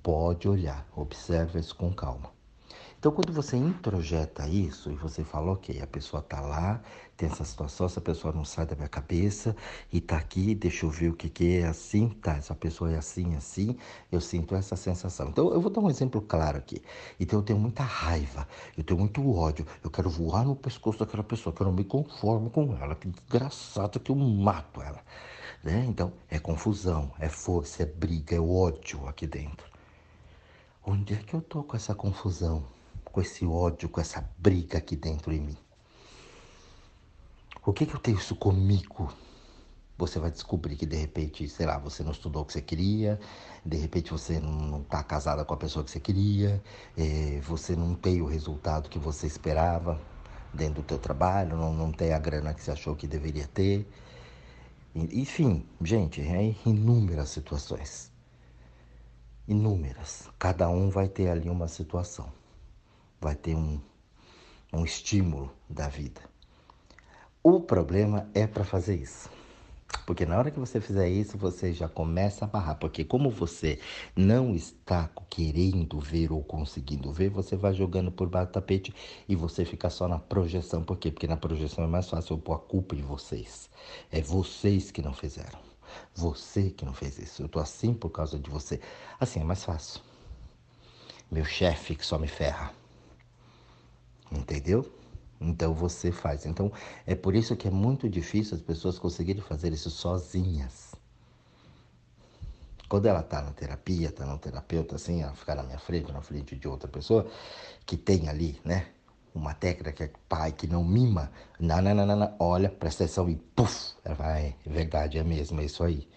Pode 0.03 0.49
olhar, 0.49 0.85
observa 0.97 1.57
isso 1.57 1.73
com 1.75 1.93
calma. 1.93 2.29
Então, 2.99 3.09
quando 3.11 3.31
você 3.31 3.55
introjeta 3.55 4.47
isso 4.47 4.91
e 4.91 4.95
você 4.95 5.23
fala, 5.23 5.53
ok, 5.53 5.81
a 5.81 5.87
pessoa 5.87 6.19
está 6.19 6.41
lá, 6.41 6.81
tem 7.15 7.29
essa 7.29 7.45
situação, 7.45 7.85
essa 7.85 8.01
pessoa 8.01 8.33
não 8.33 8.43
sai 8.43 8.65
da 8.65 8.75
minha 8.75 8.89
cabeça 8.89 9.55
e 9.91 9.99
está 9.99 10.17
aqui, 10.17 10.53
deixa 10.53 10.85
eu 10.85 10.89
ver 10.89 11.09
o 11.09 11.13
que, 11.13 11.29
que 11.29 11.57
é 11.57 11.67
assim, 11.67 12.09
tá, 12.09 12.35
essa 12.35 12.53
pessoa 12.53 12.91
é 12.91 12.97
assim, 12.97 13.33
assim, 13.35 13.77
eu 14.11 14.19
sinto 14.19 14.55
essa 14.55 14.75
sensação. 14.75 15.29
Então, 15.29 15.53
eu 15.53 15.61
vou 15.61 15.71
dar 15.71 15.79
um 15.79 15.89
exemplo 15.89 16.21
claro 16.21 16.57
aqui. 16.57 16.81
Então, 17.17 17.39
eu 17.39 17.43
tenho 17.43 17.59
muita 17.59 17.83
raiva, 17.83 18.45
eu 18.77 18.83
tenho 18.83 18.99
muito 18.99 19.25
ódio, 19.33 19.65
eu 19.81 19.89
quero 19.89 20.09
voar 20.09 20.43
no 20.43 20.55
pescoço 20.55 20.99
daquela 20.99 21.23
pessoa, 21.23 21.55
que 21.55 21.61
eu 21.61 21.67
não 21.67 21.73
me 21.73 21.85
conformo 21.85 22.49
com 22.49 22.75
ela, 22.75 22.93
que 22.95 23.07
desgraçado 23.07 24.01
que 24.01 24.11
eu 24.11 24.15
mato 24.15 24.81
ela. 24.81 25.01
Né? 25.63 25.85
Então, 25.87 26.11
é 26.29 26.39
confusão, 26.39 27.11
é 27.19 27.29
força, 27.29 27.83
é 27.83 27.85
briga, 27.85 28.35
é 28.35 28.39
ódio 28.39 29.07
aqui 29.07 29.25
dentro. 29.25 29.72
Onde 30.85 31.13
é 31.13 31.17
que 31.17 31.33
eu 31.33 31.41
tô 31.41 31.63
com 31.63 31.75
essa 31.75 31.95
confusão? 31.95 32.63
com 33.13 33.21
esse 33.21 33.45
ódio, 33.45 33.87
com 33.87 34.01
essa 34.01 34.27
briga 34.39 34.79
aqui 34.79 34.95
dentro 34.95 35.31
em 35.31 35.39
mim? 35.39 35.57
Por 37.63 37.73
que, 37.73 37.85
que 37.85 37.95
eu 37.95 37.99
tenho 37.99 38.17
isso 38.17 38.35
comigo? 38.35 39.13
Você 39.99 40.19
vai 40.19 40.31
descobrir 40.31 40.75
que 40.75 40.87
de 40.87 40.95
repente, 40.97 41.47
sei 41.47 41.67
lá, 41.67 41.77
você 41.77 42.03
não 42.03 42.11
estudou 42.11 42.41
o 42.41 42.45
que 42.45 42.51
você 42.51 42.61
queria, 42.61 43.19
de 43.63 43.77
repente 43.77 44.11
você 44.11 44.39
não 44.39 44.81
está 44.81 45.03
casada 45.03 45.45
com 45.45 45.53
a 45.53 45.57
pessoa 45.57 45.85
que 45.85 45.91
você 45.91 45.99
queria, 45.99 46.61
é, 46.97 47.39
você 47.41 47.75
não 47.75 47.93
tem 47.93 48.19
o 48.19 48.25
resultado 48.25 48.89
que 48.89 48.97
você 48.97 49.27
esperava. 49.27 50.01
dentro 50.53 50.81
do 50.81 50.83
teu 50.83 50.99
trabalho, 50.99 51.57
não, 51.57 51.73
não 51.73 51.91
tem 51.91 52.13
a 52.13 52.19
grana 52.19 52.53
que 52.53 52.61
você 52.61 52.71
achou 52.71 52.95
que 52.95 53.07
deveria 53.07 53.47
ter. 53.47 53.87
Enfim, 54.95 55.65
gente, 55.81 56.21
é 56.21 56.55
inúmeras 56.65 57.29
situações. 57.29 58.12
Inúmeras. 59.45 60.29
Cada 60.39 60.69
um 60.69 60.89
vai 60.89 61.09
ter 61.09 61.27
ali 61.27 61.49
uma 61.49 61.67
situação. 61.67 62.31
Vai 63.19 63.35
ter 63.35 63.55
um, 63.55 63.79
um 64.71 64.85
estímulo 64.85 65.51
da 65.69 65.89
vida. 65.89 66.21
O 67.43 67.59
problema 67.59 68.29
é 68.33 68.47
para 68.47 68.63
fazer 68.63 68.95
isso. 68.95 69.29
Porque 70.05 70.25
na 70.25 70.37
hora 70.37 70.49
que 70.49 70.59
você 70.59 70.79
fizer 70.79 71.09
isso, 71.09 71.37
você 71.37 71.73
já 71.73 71.89
começa 71.89 72.45
a 72.45 72.47
barrar. 72.47 72.75
Porque 72.75 73.03
como 73.03 73.29
você 73.29 73.79
não 74.15 74.55
está 74.55 75.09
querendo 75.29 75.99
ver 75.99 76.31
ou 76.31 76.41
conseguindo 76.41 77.11
ver, 77.11 77.29
você 77.29 77.57
vai 77.57 77.73
jogando 77.73 78.13
por 78.13 78.29
baixo 78.29 78.47
do 78.47 78.53
tapete 78.53 78.93
e 79.27 79.35
você 79.35 79.65
fica 79.65 79.89
só 79.89 80.07
na 80.07 80.19
projeção. 80.19 80.83
Por 80.83 80.97
quê? 80.97 81.11
Porque 81.11 81.27
na 81.27 81.35
projeção 81.35 81.83
é 81.83 81.87
mais 81.87 82.09
fácil 82.09 82.35
eu 82.35 82.39
pôr 82.39 82.53
a 82.53 82.59
culpa 82.59 82.95
em 82.95 83.01
vocês. 83.01 83.69
É 84.09 84.21
vocês 84.21 84.89
que 84.89 85.01
não 85.01 85.13
fizeram. 85.13 85.72
Você 86.15 86.69
que 86.69 86.85
não 86.85 86.93
fez 86.93 87.17
isso. 87.17 87.41
Eu 87.41 87.49
tô 87.49 87.59
assim 87.59 87.93
por 87.93 88.09
causa 88.09 88.39
de 88.39 88.49
você. 88.49 88.79
Assim 89.19 89.41
é 89.41 89.43
mais 89.43 89.63
fácil. 89.63 90.01
Meu 91.31 91.45
chefe 91.45 91.95
que 91.95 92.05
só 92.05 92.17
me 92.17 92.27
ferra. 92.27 92.71
Entendeu? 94.31 94.91
Então 95.39 95.73
você 95.73 96.11
faz. 96.11 96.45
Então 96.45 96.71
é 97.05 97.15
por 97.15 97.35
isso 97.35 97.55
que 97.55 97.67
é 97.67 97.71
muito 97.71 98.09
difícil 98.09 98.55
as 98.55 98.61
pessoas 98.61 98.97
conseguirem 98.97 99.41
fazer 99.41 99.73
isso 99.73 99.89
sozinhas. 99.89 100.93
Quando 102.87 103.07
ela 103.07 103.21
está 103.21 103.41
na 103.41 103.51
terapia, 103.51 104.09
está 104.09 104.25
no 104.25 104.37
terapeuta, 104.37 104.97
assim, 104.97 105.23
ela 105.23 105.33
ficar 105.33 105.55
na 105.55 105.63
minha 105.63 105.79
frente, 105.79 106.11
na 106.11 106.21
frente 106.21 106.55
de 106.55 106.67
outra 106.67 106.87
pessoa, 106.87 107.27
que 107.87 107.97
tem 107.97 108.29
ali, 108.29 108.61
né? 108.63 108.92
Uma 109.33 109.53
técnica 109.53 109.91
que 109.91 110.03
é 110.03 110.11
pai 110.29 110.51
que 110.51 110.67
não 110.67 110.83
mima, 110.83 111.31
não, 111.59 112.35
olha, 112.39 112.69
presta 112.69 113.03
atenção 113.03 113.27
e 113.29 113.35
puf, 113.35 113.93
ela 114.05 114.13
vai, 114.13 114.55
é 114.65 114.69
verdade, 114.69 115.17
é 115.17 115.23
mesmo, 115.23 115.59
é 115.59 115.65
isso 115.65 115.83
aí. 115.83 116.07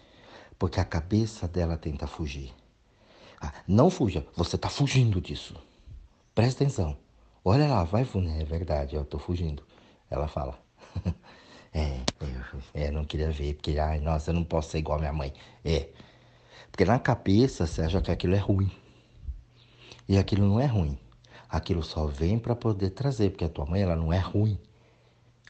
Porque 0.58 0.80
a 0.80 0.85
cabeça 0.85 1.49
dela 1.49 1.78
tenta 1.78 2.06
fugir. 2.06 2.52
Ah, 3.40 3.52
não 3.66 3.88
fuja, 3.88 4.26
você 4.37 4.56
está 4.56 4.68
fugindo 4.68 5.20
disso. 5.20 5.54
Presta 6.35 6.62
atenção. 6.62 6.96
Olha 7.44 7.66
lá, 7.68 7.85
vai, 7.85 8.02
é 8.02 8.44
verdade, 8.44 8.96
eu 8.96 9.04
tô 9.04 9.18
fugindo. 9.18 9.62
Ela 10.11 10.28
fala. 10.28 10.58
é, 11.73 12.00
eu, 12.20 12.61
é, 12.75 12.90
não 12.90 13.04
queria 13.04 13.30
ver, 13.30 13.54
porque, 13.54 13.78
ai, 13.78 14.00
nossa, 14.00 14.30
eu 14.30 14.35
não 14.35 14.44
posso 14.44 14.70
ser 14.70 14.78
igual 14.78 14.99
a 14.99 15.00
minha 15.00 15.12
mãe. 15.12 15.32
É. 15.64 15.88
Porque 16.70 16.85
na 16.85 16.99
cabeça 16.99 17.66
você 17.66 17.82
acha 17.82 18.02
que 18.02 18.11
aquilo 18.11 18.35
é 18.35 18.38
ruim. 18.38 18.70
E 20.08 20.18
aquilo 20.18 20.46
não 20.46 20.61
é 20.61 20.66
ruim. 20.66 20.99
Aquilo 21.56 21.82
só 21.82 22.04
vem 22.04 22.38
para 22.38 22.54
poder 22.54 22.90
trazer, 22.90 23.30
porque 23.30 23.46
a 23.46 23.48
tua 23.48 23.64
mãe, 23.64 23.80
ela 23.80 23.96
não 23.96 24.12
é 24.12 24.18
ruim. 24.18 24.58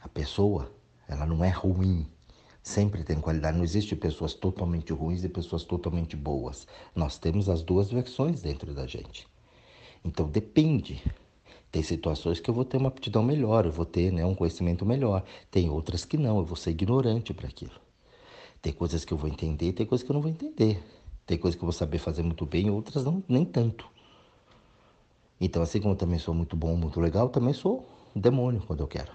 A 0.01 0.07
pessoa, 0.07 0.71
ela 1.05 1.25
não 1.25 1.43
é 1.43 1.49
ruim. 1.49 2.07
Sempre 2.63 3.03
tem 3.03 3.19
qualidade. 3.19 3.57
Não 3.57 3.63
existe 3.65 3.93
pessoas 3.93 4.33
totalmente 4.33 4.93
ruins 4.93 5.25
e 5.25 5.27
pessoas 5.27 5.65
totalmente 5.65 6.15
boas. 6.15 6.65
Nós 6.95 7.17
temos 7.17 7.49
as 7.49 7.61
duas 7.61 7.91
versões 7.91 8.41
dentro 8.41 8.73
da 8.73 8.87
gente. 8.87 9.27
Então 10.01 10.29
depende 10.29 11.03
tem 11.69 11.83
situações 11.83 12.39
que 12.39 12.49
eu 12.49 12.53
vou 12.53 12.63
ter 12.63 12.77
uma 12.77 12.87
aptidão 12.87 13.21
melhor, 13.21 13.65
eu 13.65 13.71
vou 13.73 13.85
ter 13.85 14.09
né, 14.09 14.25
um 14.25 14.33
conhecimento 14.33 14.85
melhor. 14.85 15.25
Tem 15.51 15.69
outras 15.69 16.05
que 16.05 16.17
não, 16.17 16.37
eu 16.37 16.45
vou 16.45 16.55
ser 16.55 16.71
ignorante 16.71 17.33
para 17.33 17.49
aquilo. 17.49 17.81
Tem 18.61 18.71
coisas 18.71 19.03
que 19.03 19.13
eu 19.13 19.17
vou 19.17 19.29
entender, 19.29 19.73
tem 19.73 19.85
coisas 19.85 20.05
que 20.05 20.09
eu 20.09 20.13
não 20.13 20.21
vou 20.21 20.31
entender. 20.31 20.81
Tem 21.25 21.37
coisas 21.37 21.57
que 21.57 21.63
eu 21.65 21.67
vou 21.67 21.73
saber 21.73 21.97
fazer 21.97 22.23
muito 22.23 22.45
bem, 22.45 22.69
outras 22.69 23.03
não, 23.03 23.21
nem 23.27 23.43
tanto. 23.43 23.96
Então, 25.39 25.61
assim 25.61 25.79
como 25.79 25.93
eu 25.93 25.97
também 25.97 26.19
sou 26.19 26.33
muito 26.33 26.55
bom, 26.55 26.75
muito 26.75 26.99
legal, 26.99 27.29
também 27.29 27.53
sou 27.53 27.87
um 28.15 28.19
demônio 28.19 28.61
quando 28.65 28.81
eu 28.81 28.87
quero. 28.87 29.11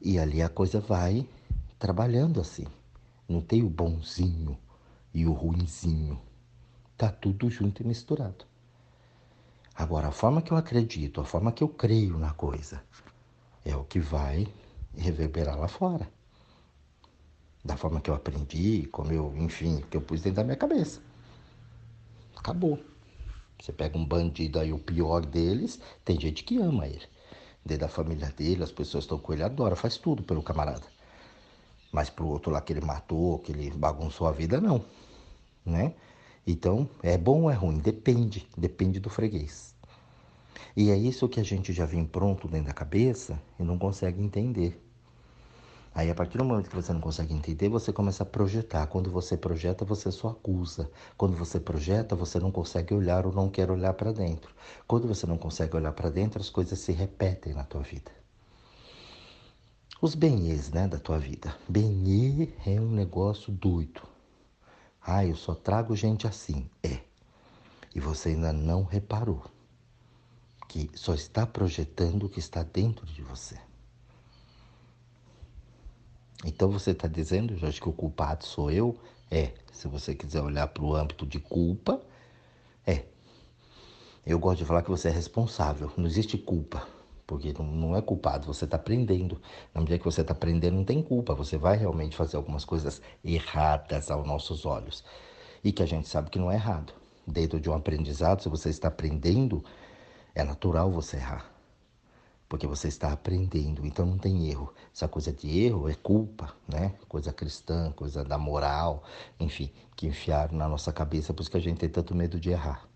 E 0.00 0.18
ali 0.18 0.40
a 0.40 0.48
coisa 0.48 0.80
vai 0.80 1.28
trabalhando 1.78 2.40
assim. 2.40 2.66
Não 3.28 3.40
tem 3.40 3.62
o 3.62 3.68
bonzinho 3.68 4.56
e 5.12 5.26
o 5.26 5.32
ruinzinho. 5.32 6.20
Tá 6.96 7.10
tudo 7.10 7.50
junto 7.50 7.82
e 7.82 7.86
misturado. 7.86 8.46
Agora, 9.74 10.08
a 10.08 10.12
forma 10.12 10.42
que 10.42 10.52
eu 10.52 10.56
acredito, 10.56 11.20
a 11.20 11.24
forma 11.24 11.52
que 11.52 11.62
eu 11.62 11.68
creio 11.68 12.18
na 12.18 12.32
coisa, 12.32 12.82
é 13.64 13.76
o 13.76 13.84
que 13.84 14.00
vai 14.00 14.46
reverberar 14.96 15.58
lá 15.58 15.68
fora. 15.68 16.08
Da 17.64 17.76
forma 17.76 18.00
que 18.00 18.10
eu 18.10 18.14
aprendi, 18.14 18.88
como 18.90 19.12
eu, 19.12 19.36
enfim, 19.36 19.84
que 19.90 19.96
eu 19.96 20.00
pus 20.00 20.22
dentro 20.22 20.36
da 20.36 20.44
minha 20.44 20.56
cabeça. 20.56 21.00
Acabou. 22.36 22.80
Você 23.60 23.72
pega 23.72 23.98
um 23.98 24.04
bandido 24.04 24.58
aí, 24.58 24.72
o 24.72 24.78
pior 24.78 25.24
deles, 25.24 25.80
tem 26.04 26.18
gente 26.18 26.44
que 26.44 26.58
ama 26.58 26.86
ele. 26.86 27.06
Dentro 27.64 27.86
da 27.86 27.88
família 27.88 28.28
dele, 28.28 28.62
as 28.62 28.72
pessoas 28.72 29.04
estão 29.04 29.18
com 29.18 29.32
ele, 29.32 29.42
adora, 29.42 29.76
faz 29.76 29.96
tudo 29.96 30.22
pelo 30.22 30.42
camarada. 30.42 30.86
Mas 31.92 32.08
pro 32.08 32.28
outro 32.28 32.52
lá 32.52 32.60
que 32.60 32.72
ele 32.72 32.80
matou, 32.80 33.38
que 33.40 33.52
ele 33.52 33.70
bagunçou 33.70 34.26
a 34.26 34.32
vida, 34.32 34.60
não. 34.60 34.84
Né? 35.64 35.94
Então, 36.46 36.88
é 37.02 37.18
bom 37.18 37.42
ou 37.42 37.50
é 37.50 37.54
ruim? 37.54 37.78
Depende, 37.78 38.48
depende 38.56 39.00
do 39.00 39.10
freguês. 39.10 39.74
E 40.76 40.90
é 40.90 40.96
isso 40.96 41.28
que 41.28 41.40
a 41.40 41.42
gente 41.42 41.72
já 41.72 41.84
vem 41.84 42.04
pronto 42.04 42.46
dentro 42.48 42.68
da 42.68 42.72
cabeça 42.72 43.40
e 43.58 43.62
não 43.62 43.78
consegue 43.78 44.22
entender. 44.22 44.80
Aí, 45.98 46.08
a 46.12 46.14
partir 46.14 46.38
do 46.38 46.44
momento 46.44 46.70
que 46.70 46.76
você 46.76 46.92
não 46.92 47.00
consegue 47.00 47.34
entender, 47.34 47.68
você 47.68 47.92
começa 47.92 48.22
a 48.22 48.26
projetar. 48.26 48.86
Quando 48.86 49.10
você 49.10 49.36
projeta, 49.36 49.84
você 49.84 50.12
só 50.12 50.28
acusa. 50.28 50.88
Quando 51.16 51.36
você 51.36 51.58
projeta, 51.58 52.14
você 52.14 52.38
não 52.38 52.52
consegue 52.52 52.94
olhar 52.94 53.26
ou 53.26 53.32
não 53.32 53.50
quer 53.50 53.68
olhar 53.68 53.92
para 53.94 54.12
dentro. 54.12 54.54
Quando 54.86 55.08
você 55.08 55.26
não 55.26 55.36
consegue 55.36 55.74
olhar 55.74 55.90
para 55.90 56.08
dentro, 56.08 56.40
as 56.40 56.50
coisas 56.50 56.78
se 56.78 56.92
repetem 56.92 57.52
na 57.52 57.64
tua 57.64 57.80
vida. 57.80 58.12
Os 60.00 60.14
benês 60.14 60.70
né, 60.70 60.86
da 60.86 61.00
tua 61.00 61.18
vida. 61.18 61.52
Benê 61.68 62.48
é 62.64 62.80
um 62.80 62.92
negócio 62.92 63.52
doido. 63.52 64.02
Ah, 65.02 65.26
eu 65.26 65.34
só 65.34 65.52
trago 65.52 65.96
gente 65.96 66.28
assim. 66.28 66.70
É. 66.80 67.00
E 67.92 67.98
você 67.98 68.28
ainda 68.28 68.52
não 68.52 68.84
reparou 68.84 69.42
que 70.68 70.88
só 70.94 71.12
está 71.12 71.44
projetando 71.44 72.26
o 72.26 72.28
que 72.28 72.38
está 72.38 72.62
dentro 72.62 73.04
de 73.04 73.20
você. 73.20 73.58
Então 76.44 76.70
você 76.70 76.92
está 76.92 77.08
dizendo, 77.08 77.56
Jorge, 77.56 77.80
que 77.80 77.88
o 77.88 77.92
culpado 77.92 78.44
sou 78.44 78.70
eu? 78.70 78.96
É. 79.30 79.52
Se 79.72 79.88
você 79.88 80.14
quiser 80.14 80.42
olhar 80.42 80.66
para 80.68 80.84
o 80.84 80.94
âmbito 80.94 81.26
de 81.26 81.38
culpa, 81.38 82.00
é. 82.86 83.04
Eu 84.26 84.38
gosto 84.38 84.58
de 84.58 84.64
falar 84.64 84.82
que 84.82 84.90
você 84.90 85.08
é 85.08 85.12
responsável. 85.12 85.92
Não 85.96 86.06
existe 86.06 86.36
culpa 86.36 86.86
porque 87.28 87.52
não 87.60 87.94
é 87.94 88.00
culpado, 88.00 88.46
você 88.46 88.64
está 88.64 88.78
aprendendo. 88.78 89.38
Na 89.74 89.82
medida 89.82 89.98
que 89.98 90.04
você 90.06 90.22
está 90.22 90.32
aprendendo, 90.32 90.76
não 90.76 90.84
tem 90.84 91.02
culpa, 91.02 91.34
você 91.34 91.58
vai 91.58 91.76
realmente 91.76 92.16
fazer 92.16 92.38
algumas 92.38 92.64
coisas 92.64 93.02
erradas 93.22 94.10
aos 94.10 94.26
nossos 94.26 94.64
olhos 94.64 95.04
e 95.62 95.70
que 95.70 95.82
a 95.82 95.86
gente 95.86 96.08
sabe 96.08 96.30
que 96.30 96.38
não 96.38 96.50
é 96.50 96.54
errado. 96.54 96.94
Dentro 97.26 97.60
de 97.60 97.68
um 97.68 97.74
aprendizado, 97.74 98.42
se 98.42 98.48
você 98.48 98.70
está 98.70 98.88
aprendendo, 98.88 99.62
é 100.34 100.42
natural 100.42 100.90
você 100.90 101.18
errar, 101.18 101.52
porque 102.48 102.66
você 102.66 102.88
está 102.88 103.12
aprendendo, 103.12 103.86
então 103.86 104.06
não 104.06 104.16
tem 104.16 104.48
erro. 104.48 104.72
Essa 104.94 105.06
coisa 105.06 105.32
de 105.32 105.60
erro 105.60 105.88
é 105.88 105.94
culpa, 105.94 106.54
né? 106.66 106.94
Coisa 107.06 107.32
cristã, 107.32 107.92
coisa 107.92 108.24
da 108.24 108.38
moral, 108.38 109.04
enfim, 109.38 109.70
que 109.94 110.06
enfiaram 110.06 110.56
na 110.56 110.66
nossa 110.66 110.92
cabeça, 110.92 111.34
por 111.34 111.42
isso 111.42 111.50
que 111.50 111.58
a 111.58 111.60
gente 111.60 111.78
tem 111.78 111.88
tanto 111.88 112.14
medo 112.14 112.40
de 112.40 112.50
errar. 112.50 112.88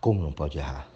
Como 0.00 0.22
não 0.22 0.32
pode 0.32 0.56
errar? 0.56 0.88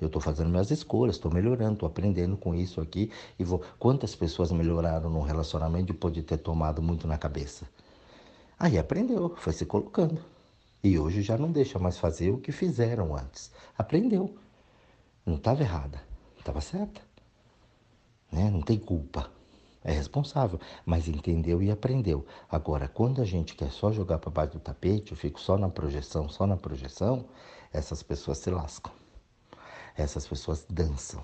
Eu 0.00 0.06
estou 0.06 0.22
fazendo 0.22 0.48
minhas 0.48 0.70
escolhas, 0.70 1.16
estou 1.16 1.30
melhorando, 1.30 1.74
estou 1.74 1.86
aprendendo 1.88 2.36
com 2.36 2.54
isso 2.54 2.80
aqui 2.80 3.10
e 3.38 3.44
vou. 3.44 3.62
Quantas 3.78 4.14
pessoas 4.14 4.50
melhoraram 4.52 5.10
no 5.10 5.20
relacionamento 5.20 5.92
depois 5.92 6.14
de 6.14 6.22
ter 6.22 6.38
tomado 6.38 6.80
muito 6.80 7.06
na 7.06 7.18
cabeça? 7.18 7.68
Aí 8.58 8.78
aprendeu, 8.78 9.34
foi 9.36 9.52
se 9.52 9.66
colocando. 9.66 10.20
E 10.82 10.98
hoje 10.98 11.20
já 11.20 11.36
não 11.36 11.50
deixa 11.50 11.78
mais 11.78 11.98
fazer 11.98 12.30
o 12.30 12.38
que 12.38 12.52
fizeram 12.52 13.14
antes. 13.14 13.50
Aprendeu. 13.76 14.36
Não 15.26 15.34
estava 15.34 15.62
errada, 15.62 16.00
estava 16.40 16.60
certa. 16.60 17.00
Né? 18.30 18.50
Não 18.50 18.60
tem 18.60 18.78
culpa. 18.78 19.30
É 19.84 19.92
responsável, 19.92 20.60
mas 20.84 21.08
entendeu 21.08 21.62
e 21.62 21.70
aprendeu. 21.70 22.26
Agora, 22.50 22.88
quando 22.88 23.22
a 23.22 23.24
gente 23.24 23.54
quer 23.54 23.70
só 23.70 23.92
jogar 23.92 24.18
para 24.18 24.30
baixo 24.30 24.54
do 24.54 24.60
tapete, 24.60 25.12
eu 25.12 25.16
fico 25.16 25.40
só 25.40 25.56
na 25.56 25.68
projeção, 25.68 26.28
só 26.28 26.46
na 26.46 26.56
projeção, 26.56 27.26
essas 27.72 28.02
pessoas 28.02 28.38
se 28.38 28.50
lascam 28.50 28.92
essas 29.98 30.26
pessoas 30.26 30.64
dançam. 30.70 31.22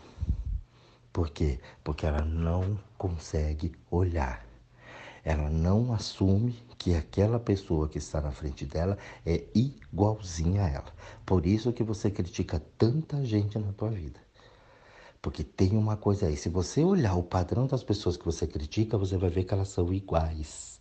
Por 1.13 1.31
quê? 1.31 1.61
Porque 1.85 2.05
ela 2.05 2.25
não 2.25 2.79
consegue 2.99 3.73
olhar. 3.89 4.45
Ela 5.25 5.49
não 5.49 5.95
assume 5.95 6.53
que 6.77 6.95
aquela 6.95 7.39
pessoa 7.39 7.89
que 7.89 7.99
está 7.99 8.21
na 8.21 8.33
frente 8.33 8.67
dela 8.67 8.99
é 9.25 9.45
igualzinha 9.55 10.65
a 10.65 10.69
ela. 10.69 10.93
Por 11.25 11.47
isso 11.47 11.73
que 11.73 11.85
você 11.85 12.11
critica 12.11 12.61
tanta 12.77 13.25
gente 13.25 13.59
na 13.59 13.73
tua 13.73 13.91
vida. 13.91 14.21
Porque 15.25 15.43
tem 15.43 15.75
uma 15.75 15.97
coisa 15.97 16.27
aí, 16.27 16.37
se 16.37 16.51
você 16.51 16.85
olhar 16.85 17.15
o 17.15 17.23
padrão 17.23 17.67
das 17.67 17.83
pessoas 17.83 18.15
que 18.15 18.27
você 18.27 18.47
critica, 18.47 18.99
você 18.99 19.17
vai 19.17 19.31
ver 19.31 19.45
que 19.45 19.55
elas 19.55 19.69
são 19.69 19.91
iguais. 19.91 20.79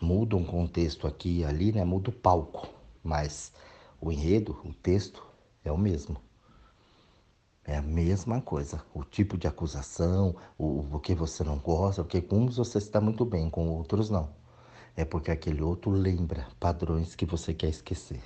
Muda 0.00 0.36
um 0.36 0.44
contexto 0.44 1.08
aqui 1.08 1.40
e 1.40 1.44
ali, 1.44 1.72
né? 1.72 1.84
Muda 1.84 2.10
o 2.10 2.12
palco, 2.12 2.68
mas 3.02 3.52
o 4.00 4.12
enredo, 4.12 4.56
o 4.64 4.72
texto 4.72 5.20
é 5.64 5.72
o 5.72 5.76
mesmo. 5.76 6.16
É 7.64 7.76
a 7.76 7.82
mesma 7.82 8.40
coisa. 8.40 8.80
O 8.94 9.02
tipo 9.02 9.36
de 9.36 9.48
acusação, 9.48 10.36
o, 10.56 10.94
o 10.94 11.00
que 11.00 11.12
você 11.12 11.42
não 11.42 11.58
gosta, 11.58 12.04
porque 12.04 12.22
com 12.22 12.44
uns 12.44 12.58
você 12.58 12.78
está 12.78 13.00
muito 13.00 13.24
bem, 13.24 13.50
com 13.50 13.68
outros 13.68 14.10
não. 14.10 14.30
É 14.96 15.04
porque 15.04 15.32
aquele 15.32 15.60
outro 15.60 15.90
lembra 15.90 16.46
padrões 16.60 17.16
que 17.16 17.26
você 17.26 17.52
quer 17.52 17.70
esquecer 17.70 18.22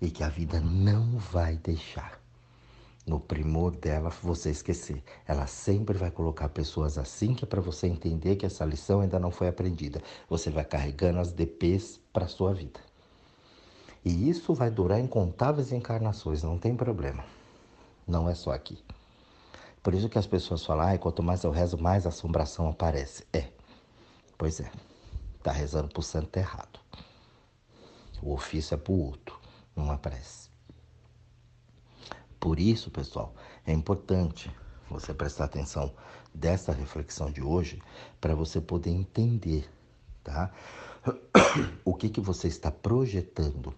e 0.00 0.10
que 0.10 0.24
a 0.24 0.30
vida 0.30 0.62
não 0.62 1.18
vai 1.18 1.58
deixar 1.58 2.23
no 3.06 3.20
primor 3.20 3.76
dela 3.76 4.10
você 4.22 4.50
esquecer. 4.50 5.02
Ela 5.26 5.46
sempre 5.46 5.96
vai 5.98 6.10
colocar 6.10 6.48
pessoas 6.48 6.96
assim 6.96 7.34
que 7.34 7.44
é 7.44 7.46
para 7.46 7.60
você 7.60 7.86
entender 7.86 8.36
que 8.36 8.46
essa 8.46 8.64
lição 8.64 9.00
ainda 9.00 9.18
não 9.18 9.30
foi 9.30 9.48
aprendida. 9.48 10.02
Você 10.28 10.50
vai 10.50 10.64
carregando 10.64 11.20
as 11.20 11.32
DPs 11.32 12.00
para 12.12 12.28
sua 12.28 12.54
vida. 12.54 12.80
E 14.04 14.28
isso 14.28 14.52
vai 14.54 14.70
durar 14.70 15.00
incontáveis 15.00 15.72
encarnações, 15.72 16.42
não 16.42 16.58
tem 16.58 16.76
problema. 16.76 17.24
Não 18.06 18.28
é 18.28 18.34
só 18.34 18.52
aqui. 18.52 18.78
Por 19.82 19.94
isso 19.94 20.08
que 20.08 20.18
as 20.18 20.26
pessoas 20.26 20.64
falam, 20.64 20.88
ah, 20.88 20.98
quanto 20.98 21.22
mais 21.22 21.42
eu 21.44 21.50
rezo, 21.50 21.78
mais 21.78 22.06
assombração 22.06 22.68
aparece. 22.68 23.26
É. 23.32 23.48
Pois 24.36 24.60
é. 24.60 24.70
Tá 25.42 25.52
rezando 25.52 25.88
pro 25.88 26.02
santo 26.02 26.36
errado. 26.38 26.80
O 28.22 28.32
ofício 28.32 28.74
é 28.74 28.78
pro 28.78 28.94
outro, 28.94 29.38
não 29.76 29.90
aparece. 29.90 30.53
Por 32.44 32.60
isso, 32.60 32.90
pessoal, 32.90 33.32
é 33.66 33.72
importante 33.72 34.54
você 34.90 35.14
prestar 35.14 35.46
atenção 35.46 35.90
dessa 36.34 36.72
reflexão 36.72 37.30
de 37.30 37.40
hoje 37.40 37.82
para 38.20 38.34
você 38.34 38.60
poder 38.60 38.90
entender, 38.90 39.66
tá? 40.22 40.52
O 41.86 41.94
que 41.94 42.10
que 42.10 42.20
você 42.20 42.46
está 42.46 42.70
projetando 42.70 43.72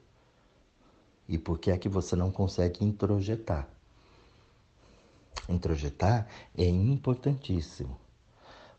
e 1.28 1.38
por 1.38 1.60
que 1.60 1.70
é 1.70 1.78
que 1.78 1.88
você 1.88 2.16
não 2.16 2.32
consegue 2.32 2.84
introjetar. 2.84 3.68
Introjetar 5.48 6.26
é 6.58 6.64
importantíssimo, 6.64 7.96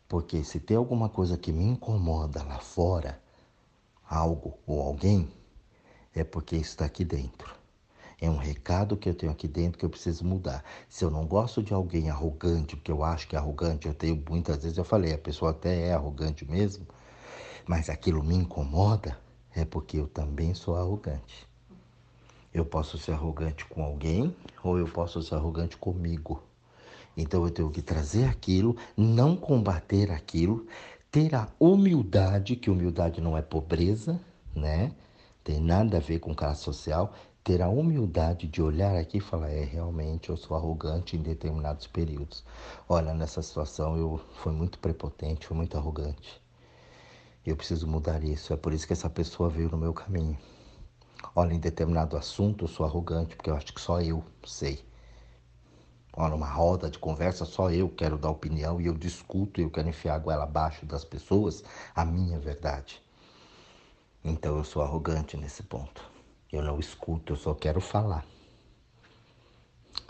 porque 0.06 0.44
se 0.44 0.60
tem 0.60 0.76
alguma 0.76 1.08
coisa 1.08 1.38
que 1.38 1.50
me 1.50 1.64
incomoda 1.64 2.42
lá 2.42 2.58
fora, 2.58 3.18
algo 4.06 4.58
ou 4.66 4.82
alguém, 4.82 5.32
é 6.14 6.22
porque 6.22 6.56
está 6.56 6.84
aqui 6.84 7.06
dentro. 7.06 7.57
É 8.20 8.28
um 8.28 8.36
recado 8.36 8.96
que 8.96 9.08
eu 9.08 9.14
tenho 9.14 9.30
aqui 9.30 9.46
dentro 9.46 9.78
que 9.78 9.84
eu 9.84 9.90
preciso 9.90 10.24
mudar. 10.24 10.64
Se 10.88 11.04
eu 11.04 11.10
não 11.10 11.24
gosto 11.24 11.62
de 11.62 11.72
alguém 11.72 12.10
arrogante, 12.10 12.74
porque 12.74 12.90
eu 12.90 13.04
acho 13.04 13.28
que 13.28 13.36
é 13.36 13.38
arrogante, 13.38 13.86
eu 13.86 13.94
tenho 13.94 14.20
muitas 14.28 14.62
vezes 14.62 14.76
eu 14.76 14.84
falei, 14.84 15.14
a 15.14 15.18
pessoa 15.18 15.52
até 15.52 15.86
é 15.86 15.92
arrogante 15.92 16.44
mesmo, 16.44 16.84
mas 17.66 17.88
aquilo 17.88 18.24
me 18.24 18.34
incomoda, 18.34 19.16
é 19.54 19.64
porque 19.64 19.98
eu 19.98 20.08
também 20.08 20.52
sou 20.52 20.76
arrogante. 20.76 21.46
Eu 22.52 22.64
posso 22.64 22.98
ser 22.98 23.12
arrogante 23.12 23.64
com 23.66 23.84
alguém 23.84 24.34
ou 24.64 24.78
eu 24.78 24.88
posso 24.88 25.22
ser 25.22 25.36
arrogante 25.36 25.76
comigo. 25.76 26.42
Então 27.16 27.44
eu 27.44 27.50
tenho 27.50 27.70
que 27.70 27.82
trazer 27.82 28.24
aquilo, 28.24 28.76
não 28.96 29.36
combater 29.36 30.10
aquilo, 30.10 30.66
ter 31.10 31.34
a 31.34 31.48
humildade, 31.60 32.56
que 32.56 32.70
humildade 32.70 33.20
não 33.20 33.36
é 33.36 33.42
pobreza, 33.42 34.20
né? 34.54 34.92
Tem 35.44 35.60
nada 35.60 35.96
a 35.96 36.00
ver 36.00 36.18
com 36.18 36.34
classe 36.34 36.62
social, 36.62 37.12
ter 37.48 37.62
a 37.62 37.68
humildade 37.70 38.46
de 38.46 38.60
olhar 38.60 38.94
aqui 38.94 39.16
e 39.16 39.20
falar: 39.22 39.48
é, 39.48 39.64
realmente 39.64 40.28
eu 40.28 40.36
sou 40.36 40.54
arrogante 40.54 41.16
em 41.16 41.22
determinados 41.22 41.86
períodos. 41.86 42.44
Olha, 42.86 43.14
nessa 43.14 43.40
situação 43.40 43.96
eu 43.96 44.20
fui 44.34 44.52
muito 44.52 44.78
prepotente, 44.78 45.46
fui 45.46 45.56
muito 45.56 45.74
arrogante. 45.78 46.42
Eu 47.46 47.56
preciso 47.56 47.86
mudar 47.86 48.22
isso. 48.22 48.52
É 48.52 48.56
por 48.58 48.74
isso 48.74 48.86
que 48.86 48.92
essa 48.92 49.08
pessoa 49.08 49.48
veio 49.48 49.70
no 49.70 49.78
meu 49.78 49.94
caminho. 49.94 50.36
Olha, 51.34 51.54
em 51.54 51.58
determinado 51.58 52.18
assunto 52.18 52.64
eu 52.64 52.68
sou 52.68 52.84
arrogante, 52.84 53.34
porque 53.34 53.48
eu 53.48 53.56
acho 53.56 53.72
que 53.72 53.80
só 53.80 53.98
eu 54.02 54.22
sei. 54.44 54.84
Olha, 56.12 56.32
numa 56.32 56.50
roda 56.50 56.90
de 56.90 56.98
conversa, 56.98 57.46
só 57.46 57.70
eu 57.70 57.88
quero 57.88 58.18
dar 58.18 58.28
opinião 58.28 58.78
e 58.78 58.84
eu 58.84 58.94
discuto 58.94 59.58
e 59.58 59.64
eu 59.64 59.70
quero 59.70 59.88
enfiar 59.88 60.16
a 60.16 60.18
goela 60.18 60.44
abaixo 60.44 60.84
das 60.84 61.02
pessoas 61.02 61.64
a 61.94 62.04
minha 62.04 62.38
verdade. 62.38 63.00
Então 64.22 64.58
eu 64.58 64.64
sou 64.64 64.82
arrogante 64.82 65.34
nesse 65.34 65.62
ponto. 65.62 66.17
Eu 66.50 66.62
não 66.62 66.80
escuto, 66.80 67.34
eu 67.34 67.36
só 67.36 67.54
quero 67.54 67.80
falar. 67.80 68.24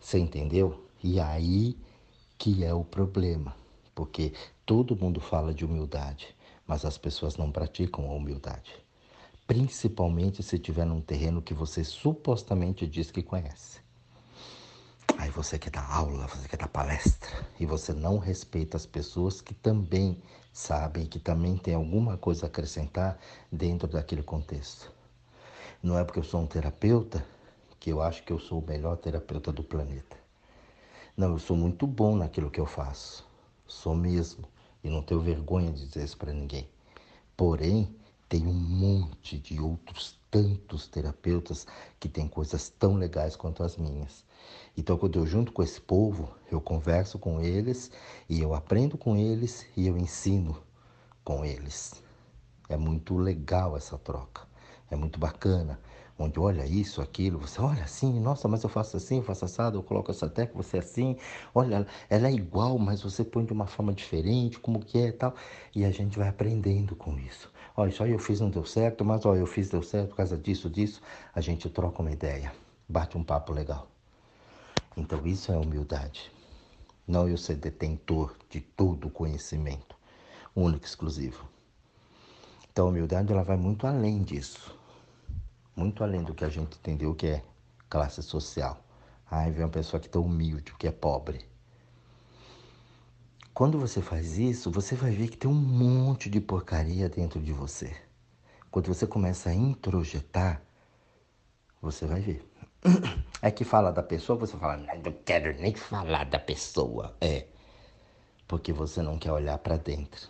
Você 0.01 0.19
entendeu? 0.19 0.85
E 1.03 1.19
aí 1.19 1.77
que 2.39 2.65
é 2.65 2.73
o 2.73 2.85
problema, 2.85 3.55
porque 3.95 4.33
todo 4.65 4.97
mundo 4.97 5.21
fala 5.21 5.53
de 5.53 5.65
humildade, 5.65 6.35
mas 6.67 6.85
as 6.85 6.97
pessoas 6.97 7.37
não 7.37 7.51
praticam 7.51 8.09
a 8.09 8.15
humildade. 8.15 8.73
Principalmente 9.49 10.43
se 10.43 10.55
estiver 10.55 10.87
num 10.87 11.01
terreno 11.01 11.43
que 11.43 11.53
você 11.53 11.83
supostamente 11.83 12.87
diz 12.87 13.11
que 13.11 13.23
conhece. 13.23 13.81
Aí 15.17 15.31
você 15.31 15.59
quer 15.59 15.71
dar 15.71 15.91
aula, 15.91 16.29
você 16.29 16.47
quer 16.47 16.59
dar 16.59 16.69
palestra 16.69 17.45
e 17.59 17.67
você 17.67 17.93
não 17.93 18.19
respeita 18.19 18.77
as 18.77 18.87
pessoas 18.87 19.41
que 19.41 19.53
também 19.53 20.23
sabem, 20.53 21.07
que 21.07 21.19
também 21.19 21.57
têm 21.57 21.75
alguma 21.75 22.17
coisa 22.17 22.47
a 22.47 22.49
acrescentar 22.49 23.19
dentro 23.51 23.89
daquele 23.89 24.23
contexto. 24.23 24.98
Não 25.81 25.97
é 25.97 26.03
porque 26.03 26.19
eu 26.19 26.25
sou 26.25 26.41
um 26.41 26.47
terapeuta 26.47 27.25
que 27.79 27.89
eu 27.89 28.03
acho 28.03 28.25
que 28.25 28.33
eu 28.33 28.41
sou 28.41 28.59
o 28.59 28.67
melhor 28.67 28.97
terapeuta 28.97 29.53
do 29.53 29.63
planeta. 29.63 30.17
Não, 31.17 31.31
eu 31.31 31.39
sou 31.39 31.57
muito 31.57 31.87
bom 31.87 32.17
naquilo 32.17 32.51
que 32.51 32.59
eu 32.59 32.67
faço. 32.67 33.25
Sou 33.65 33.95
mesmo. 33.95 34.49
E 34.83 34.91
não 34.91 35.03
tenho 35.03 35.21
vergonha 35.21 35.71
de 35.71 35.87
dizer 35.87 36.03
isso 36.03 36.17
para 36.17 36.33
ninguém. 36.33 36.69
Porém, 37.37 37.95
tem 38.29 38.45
um 38.45 38.53
monte 38.53 39.39
de 39.39 39.61
outros 39.61 40.19
tantos 40.29 40.89
terapeutas 40.89 41.65
que 42.01 42.09
têm 42.09 42.27
coisas 42.27 42.69
tão 42.69 42.97
legais 42.97 43.37
quanto 43.37 43.63
as 43.63 43.77
minhas. 43.77 44.25
Então, 44.77 44.99
quando 44.99 45.21
eu 45.21 45.27
junto 45.27 45.53
com 45.53 45.63
esse 45.63 45.81
povo, 45.81 46.35
eu 46.51 46.61
converso 46.61 47.21
com 47.21 47.41
eles 47.41 47.89
e 48.29 48.41
eu 48.41 48.53
aprendo 48.53 48.99
com 48.99 49.17
eles 49.17 49.65
e 49.77 49.87
eu 49.87 49.97
ensino 49.97 50.61
com 51.23 51.45
eles. 51.45 52.03
É 52.69 52.77
muito 52.77 53.17
legal 53.17 53.77
essa 53.77 53.97
troca 53.97 54.48
é 54.91 54.97
muito 54.97 55.19
bacana, 55.19 55.79
onde 56.19 56.41
olha 56.41 56.67
isso, 56.67 57.01
aquilo, 57.01 57.39
você 57.39 57.61
olha 57.61 57.85
assim, 57.85 58.19
nossa, 58.19 58.49
mas 58.49 58.63
eu 58.65 58.69
faço 58.69 58.97
assim, 58.97 59.19
eu 59.19 59.23
faço 59.23 59.45
assado, 59.45 59.79
eu 59.79 59.83
coloco 59.83 60.11
essa 60.11 60.29
técnica, 60.29 60.61
você 60.63 60.79
é 60.79 60.81
assim, 60.81 61.17
olha, 61.55 61.87
ela 62.11 62.29
é 62.29 62.33
igual, 62.33 62.77
mas 62.79 63.03
você 63.03 63.23
põe 63.25 63.45
de 63.45 63.53
uma 63.53 63.67
forma 63.67 63.93
diferente, 63.93 64.59
como 64.59 64.81
que 64.81 64.99
é 64.99 65.09
e 65.09 65.13
tal, 65.13 65.35
e 65.75 65.85
a 65.85 65.91
gente 65.93 66.19
vai 66.19 66.29
aprendendo 66.29 66.97
com 66.97 67.17
isso. 67.19 67.53
Olha, 67.77 67.91
isso 67.91 68.03
aí 68.03 68.11
eu 68.11 68.19
fiz 68.19 68.41
não 68.41 68.51
deu 68.51 68.65
certo, 68.65 69.05
mas 69.05 69.25
olha, 69.25 69.39
eu 69.39 69.47
fiz 69.47 69.71
deu 69.71 69.83
certo 69.83 70.11
por 70.11 70.17
causa 70.17 70.37
disso, 70.37 70.69
disso, 70.69 71.01
a 71.33 71.41
gente 71.41 71.69
troca 71.71 72.03
uma 72.03 72.11
ideia, 72.11 72.53
bate 72.89 73.17
um 73.17 73.23
papo 73.23 73.53
legal. 73.53 73.87
Então 74.97 75.25
isso 75.25 75.53
é 75.53 75.57
humildade. 75.57 76.33
Não 77.07 77.29
eu 77.29 77.39
ser 77.39 77.55
detentor 77.55 78.35
de 78.51 78.61
todo 78.61 79.07
o 79.07 79.11
conhecimento, 79.11 79.97
único, 80.55 80.85
exclusivo. 80.85 81.49
Então 82.73 82.87
a 82.87 82.91
humildade 82.91 83.33
ela 83.33 83.45
vai 83.45 83.57
muito 83.57 83.87
além 83.87 84.23
disso 84.23 84.78
muito 85.79 86.03
além 86.03 86.23
do 86.23 86.35
que 86.35 86.45
a 86.45 86.49
gente 86.49 86.77
entendeu 86.77 87.15
que 87.15 87.29
é 87.29 87.45
classe 87.89 88.23
social. 88.23 88.83
Aí 89.31 89.51
vem 89.53 89.65
uma 89.65 89.71
pessoa 89.71 90.01
que 90.01 90.09
tão 90.09 90.23
humilde, 90.23 90.75
que 90.77 90.89
é 90.89 90.91
pobre. 90.91 91.47
Quando 93.55 93.79
você 93.79 94.03
faz 94.03 94.39
isso, 94.39 94.71
você 94.71 94.95
vai 94.95 95.13
ver 95.13 95.29
que 95.29 95.37
tem 95.37 95.51
um 95.51 95.55
monte 95.55 96.29
de 96.29 96.41
porcaria 96.41 97.09
dentro 97.09 97.41
de 97.41 97.53
você. 97.53 97.95
Quando 98.71 98.87
você 98.87 99.07
começa 99.07 99.51
a 99.51 99.55
introjetar, 99.55 100.61
você 101.81 102.07
vai 102.07 102.21
ver. 102.21 102.45
É 103.41 103.53
que 103.53 103.63
fala 103.63 103.93
da 103.93 104.03
pessoa, 104.03 104.37
você 104.37 104.57
fala, 104.57 104.77
não 104.79 105.13
quero 105.25 105.57
nem 105.61 105.73
falar 105.73 106.25
da 106.25 106.41
pessoa. 106.41 107.17
É, 107.21 107.47
porque 108.49 108.73
você 108.73 109.01
não 109.01 109.17
quer 109.17 109.31
olhar 109.31 109.57
para 109.59 109.77
dentro. 109.77 110.29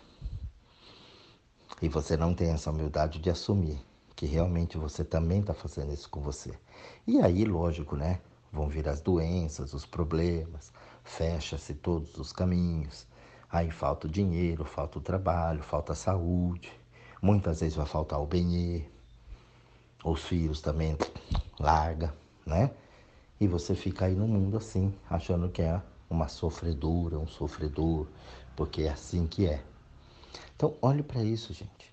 E 1.81 1.89
você 1.89 2.15
não 2.15 2.35
tem 2.35 2.51
essa 2.51 2.69
humildade 2.69 3.17
de 3.17 3.31
assumir 3.31 3.83
que 4.19 4.25
realmente 4.25 4.77
você 4.77 5.01
também 5.01 5.39
está 5.39 5.53
fazendo 5.53 5.93
isso 5.93 6.09
com 6.09 6.19
você. 6.19 6.51
E 7.07 7.21
aí, 7.21 7.45
lógico, 7.45 7.95
né? 7.95 8.19
Vão 8.51 8.67
vir 8.67 8.89
as 8.89 8.99
doenças, 8.99 9.73
os 9.73 9.85
problemas, 9.85 10.73
fecha-se 11.05 11.73
todos 11.73 12.17
os 12.17 12.33
caminhos. 12.33 13.07
Aí 13.49 13.71
falta 13.71 14.07
o 14.07 14.09
dinheiro, 14.09 14.65
falta 14.65 14.99
o 14.99 15.01
trabalho, 15.01 15.63
falta 15.63 15.93
a 15.93 15.95
saúde. 15.95 16.69
Muitas 17.21 17.61
vezes 17.61 17.77
vai 17.77 17.85
faltar 17.85 18.19
o 18.19 18.25
bem 18.25 18.85
Os 20.03 20.25
filhos 20.25 20.59
também 20.59 20.97
larga, 21.57 22.13
né? 22.45 22.71
E 23.39 23.47
você 23.47 23.73
fica 23.73 24.03
aí 24.03 24.15
no 24.15 24.27
mundo 24.27 24.57
assim, 24.57 24.93
achando 25.09 25.47
que 25.47 25.61
é 25.61 25.81
uma 26.09 26.27
sofredora, 26.27 27.17
um 27.17 27.25
sofredor, 27.25 28.05
porque 28.53 28.81
é 28.81 28.89
assim 28.89 29.25
que 29.25 29.47
é. 29.47 29.63
Então, 30.57 30.75
olhe 30.81 31.03
para 31.03 31.23
isso, 31.23 31.53
gente 31.53 31.88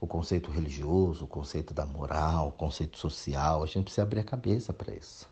o 0.00 0.06
conceito 0.06 0.50
religioso, 0.50 1.24
o 1.24 1.28
conceito 1.28 1.74
da 1.74 1.84
moral, 1.84 2.48
o 2.48 2.52
conceito 2.52 2.96
social. 2.98 3.62
A 3.62 3.66
gente 3.66 3.84
precisa 3.84 4.02
abrir 4.02 4.20
a 4.20 4.24
cabeça 4.24 4.72
para 4.72 4.94
isso. 4.94 5.28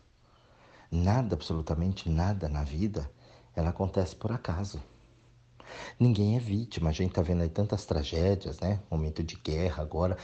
Nada, 0.91 1.35
absolutamente 1.35 2.09
nada 2.09 2.47
na 2.47 2.63
vida, 2.63 3.09
ela 3.55 3.69
acontece 3.69 4.15
por 4.15 4.31
acaso. 4.31 4.81
Ninguém 5.99 6.35
é 6.35 6.39
vítima. 6.39 6.89
A 6.89 6.93
gente 6.93 7.09
está 7.09 7.21
vendo 7.21 7.41
aí 7.41 7.49
tantas 7.49 7.85
tragédias, 7.85 8.59
né? 8.59 8.79
Momento 8.89 9.23
de 9.23 9.35
guerra 9.35 9.83
agora. 9.83 10.17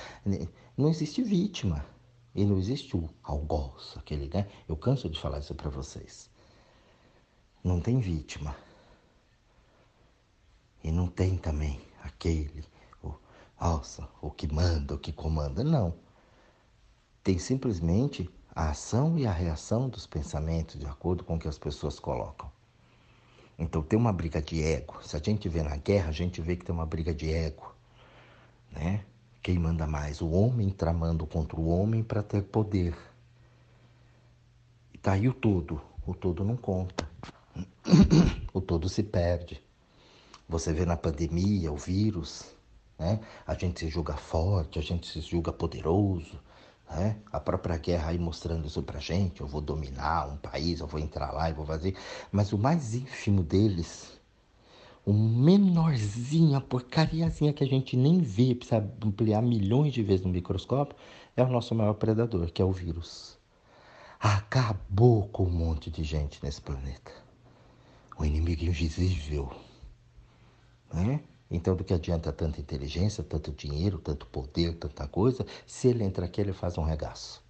Não 0.77 0.89
existe 0.89 1.21
vítima. 1.23 1.85
E 2.33 2.43
não 2.43 2.57
existe 2.57 2.97
o 2.97 3.09
algoz, 3.23 3.93
aquele, 3.95 4.29
né? 4.33 4.47
Eu 4.67 4.75
canso 4.75 5.09
de 5.09 5.19
falar 5.19 5.39
isso 5.39 5.55
para 5.55 5.69
vocês. 5.69 6.29
não 7.63 7.79
tem 7.79 7.99
vítima. 7.99 8.55
E 10.83 10.91
não 10.91 11.07
tem 11.07 11.37
também 11.37 11.81
aquele, 12.03 12.63
nossa, 13.59 14.07
o 14.21 14.29
que 14.29 14.51
manda, 14.51 14.95
o 14.95 14.99
que 14.99 15.11
comanda. 15.11 15.63
Não. 15.63 15.93
Tem 17.23 17.39
simplesmente 17.39 18.29
a 18.53 18.69
ação 18.69 19.17
e 19.17 19.25
a 19.25 19.31
reação 19.31 19.89
dos 19.89 20.05
pensamentos 20.07 20.79
de 20.79 20.85
acordo 20.85 21.23
com 21.23 21.35
o 21.35 21.39
que 21.39 21.47
as 21.47 21.57
pessoas 21.57 21.99
colocam. 21.99 22.51
Então 23.57 23.81
tem 23.81 23.97
uma 23.97 24.13
briga 24.13 24.41
de 24.41 24.61
ego. 24.61 25.01
Se 25.01 25.15
a 25.15 25.19
gente 25.19 25.47
vê 25.47 25.63
na 25.63 25.77
guerra, 25.77 26.09
a 26.09 26.13
gente 26.13 26.41
vê 26.41 26.55
que 26.55 26.65
tem 26.65 26.75
uma 26.75 26.85
briga 26.85 27.13
de 27.13 27.31
ego, 27.31 27.73
né? 28.71 29.03
Quem 29.41 29.59
manda 29.59 29.85
mais? 29.85 30.21
O 30.21 30.29
homem 30.31 30.69
tramando 30.69 31.25
contra 31.25 31.59
o 31.59 31.67
homem 31.67 32.03
para 32.03 32.23
ter 32.23 32.41
poder. 32.43 32.97
E 34.93 34.97
tá 34.97 35.13
aí 35.13 35.27
o 35.27 35.33
todo. 35.33 35.81
O 36.05 36.13
todo 36.13 36.43
não 36.43 36.57
conta. 36.57 37.09
o 38.53 38.59
todo 38.59 38.89
se 38.89 39.03
perde. 39.03 39.63
Você 40.47 40.73
vê 40.73 40.85
na 40.85 40.97
pandemia 40.97 41.71
o 41.71 41.77
vírus, 41.77 42.54
né? 42.97 43.19
A 43.45 43.53
gente 43.53 43.79
se 43.79 43.89
julga 43.89 44.15
forte, 44.15 44.79
a 44.79 44.81
gente 44.81 45.07
se 45.07 45.21
julga 45.21 45.51
poderoso, 45.51 46.39
né? 46.89 47.17
A 47.31 47.39
própria 47.39 47.77
guerra 47.77 48.09
aí 48.09 48.19
mostrando 48.19 48.67
isso 48.67 48.81
pra 48.83 48.99
gente, 48.99 49.41
eu 49.41 49.47
vou 49.47 49.61
dominar 49.61 50.27
um 50.27 50.37
país, 50.37 50.79
eu 50.79 50.87
vou 50.87 50.99
entrar 50.99 51.31
lá 51.31 51.49
e 51.49 51.53
vou 51.53 51.65
fazer. 51.65 51.95
Mas 52.31 52.53
o 52.53 52.57
mais 52.57 52.93
ínfimo 52.93 53.43
deles, 53.43 54.19
o 55.05 55.13
menorzinho, 55.13 56.55
a 56.55 56.61
porcariazinha 56.61 57.53
que 57.53 57.63
a 57.63 57.67
gente 57.67 57.95
nem 57.97 58.19
vê, 58.19 58.55
precisa 58.55 58.77
ampliar 59.03 59.41
milhões 59.41 59.93
de 59.93 60.01
vezes 60.01 60.25
no 60.25 60.31
microscópio, 60.31 60.97
é 61.35 61.43
o 61.43 61.49
nosso 61.49 61.75
maior 61.75 61.93
predador, 61.93 62.51
que 62.51 62.61
é 62.61 62.65
o 62.65 62.71
vírus. 62.71 63.37
Acabou 64.19 65.27
com 65.27 65.43
um 65.43 65.51
monte 65.51 65.91
de 65.91 66.03
gente 66.03 66.39
nesse 66.43 66.61
planeta. 66.61 67.11
O 68.17 68.25
inimigo 68.25 68.63
invisível. 68.63 69.51
Né? 70.93 71.19
Então, 71.49 71.75
do 71.75 71.83
que 71.83 71.93
adianta 71.93 72.31
tanta 72.33 72.59
inteligência, 72.59 73.23
tanto 73.23 73.51
dinheiro, 73.51 73.99
tanto 73.99 74.25
poder, 74.25 74.75
tanta 74.75 75.07
coisa, 75.07 75.45
se 75.65 75.87
ele 75.87 76.03
entra 76.03 76.25
aqui, 76.25 76.41
ele 76.41 76.53
faz 76.53 76.77
um 76.77 76.83
regaço. 76.83 77.43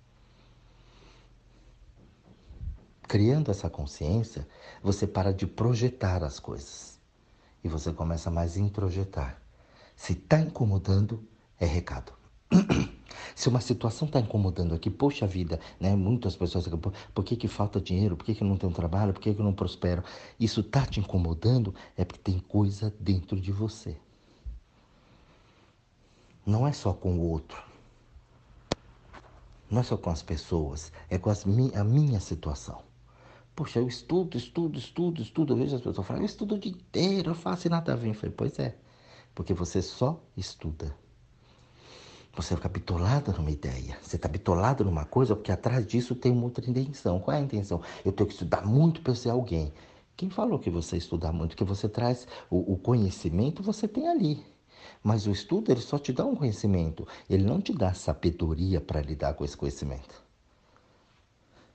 Criando 3.08 3.52
essa 3.52 3.70
consciência, 3.70 4.48
você 4.82 5.06
para 5.08 5.34
de 5.34 5.46
projetar 5.46 6.24
as 6.24 6.40
coisas 6.40 7.00
e 7.64 7.70
você 7.70 7.94
começa 7.94 8.30
mais 8.30 8.58
a 8.58 8.60
introjetar. 8.60 9.42
Se 9.96 10.14
está 10.14 10.40
incomodando, 10.40 11.26
é 11.60 11.66
recado. 11.66 12.14
Se 13.36 13.50
uma 13.50 13.62
situação 13.62 14.08
está 14.08 14.20
incomodando 14.20 14.74
aqui, 14.74 14.90
poxa 14.90 15.26
vida, 15.28 15.60
né? 15.80 15.96
Muitas 15.96 16.36
pessoas 16.36 16.66
ficam, 16.66 16.80
por 16.80 17.24
que, 17.24 17.36
que 17.36 17.48
falta 17.48 17.80
dinheiro? 17.80 18.16
Por 18.16 18.26
que, 18.26 18.36
que 18.36 18.44
não 18.44 18.58
tem 18.58 18.70
um 18.70 18.74
trabalho? 18.74 19.14
Por 19.14 19.22
que, 19.22 19.34
que 19.34 19.42
não 19.42 19.54
prospero? 19.54 20.04
Isso 20.40 20.62
está 20.62 20.86
te 20.86 21.00
incomodando 21.00 21.74
é 21.98 22.06
porque 22.06 22.22
tem 22.22 22.40
coisa 22.40 22.94
dentro 23.00 23.40
de 23.40 23.52
você. 23.52 23.98
Não 26.46 26.68
é 26.68 26.74
só 26.74 26.94
com 26.94 27.18
o 27.18 27.30
outro. 27.30 27.64
Não 29.70 29.82
é 29.82 29.84
só 29.84 29.98
com 29.98 30.10
as 30.12 30.22
pessoas, 30.22 30.92
é 31.10 31.18
com 31.18 31.30
as, 31.30 31.44
a 31.46 31.84
minha 31.84 32.20
situação. 32.20 32.84
Poxa, 33.56 33.80
eu 33.80 33.88
estudo, 33.88 34.38
estudo, 34.38 34.78
estudo, 34.78 35.22
estudo. 35.22 35.54
Eu 35.54 35.58
vejo 35.58 35.76
as 35.76 35.82
pessoas 35.82 36.06
falando, 36.06 36.24
eu 36.24 36.28
estudo 36.28 36.56
o 36.56 36.60
dia 36.60 36.72
inteiro, 36.72 37.32
eu 37.32 37.36
faço 37.36 37.68
e 37.68 37.70
nada 37.70 37.94
a 37.94 37.96
ver. 37.96 38.10
Eu 38.10 38.14
falei, 38.14 38.36
pois 38.36 38.60
é, 38.60 38.76
porque 39.34 39.54
você 39.54 39.82
só 39.82 40.22
estuda. 40.38 40.96
Você 42.36 42.54
fica 42.56 42.68
bitolado 42.68 43.32
numa 43.32 43.50
ideia. 43.50 43.98
Você 44.02 44.18
está 44.18 44.28
bitolado 44.28 44.84
numa 44.84 45.06
coisa 45.06 45.36
porque 45.36 45.52
atrás 45.52 45.88
disso 45.88 46.14
tem 46.14 46.34
uma 46.34 46.44
outra 46.44 46.70
intenção. 46.70 47.20
Qual 47.20 47.36
é 47.36 47.40
a 47.40 47.44
intenção? 47.44 47.82
Eu 48.04 48.12
tenho 48.12 48.28
que 48.28 48.34
estudar 48.34 48.66
muito 48.66 49.02
para 49.02 49.16
ser 49.16 49.30
alguém. 49.30 49.74
Quem 50.18 50.30
falou 50.30 50.60
que 50.60 50.70
você 50.70 50.98
estudar 50.98 51.32
muito? 51.32 51.56
Que 51.56 51.64
você 51.64 51.88
traz 51.88 52.28
o, 52.50 52.74
o, 52.74 52.78
conhecimento, 52.78 53.64
você 53.64 53.88
tem 53.88 54.08
ali. 54.08 54.46
Mas 55.02 55.28
o 55.28 55.32
estudo, 55.32 55.72
ele 55.72 55.82
só 55.82 55.98
te 55.98 56.12
dá 56.12 56.26
um 56.26 56.36
conhecimento. 56.36 57.08
Ele 57.30 57.44
não 57.44 57.62
te 57.62 57.74
dá 57.74 57.94
sabedoria 57.94 58.82
para 58.82 59.02
lidar 59.02 59.34
com 59.34 59.46
esse 59.46 59.56
conhecimento. 59.56 60.24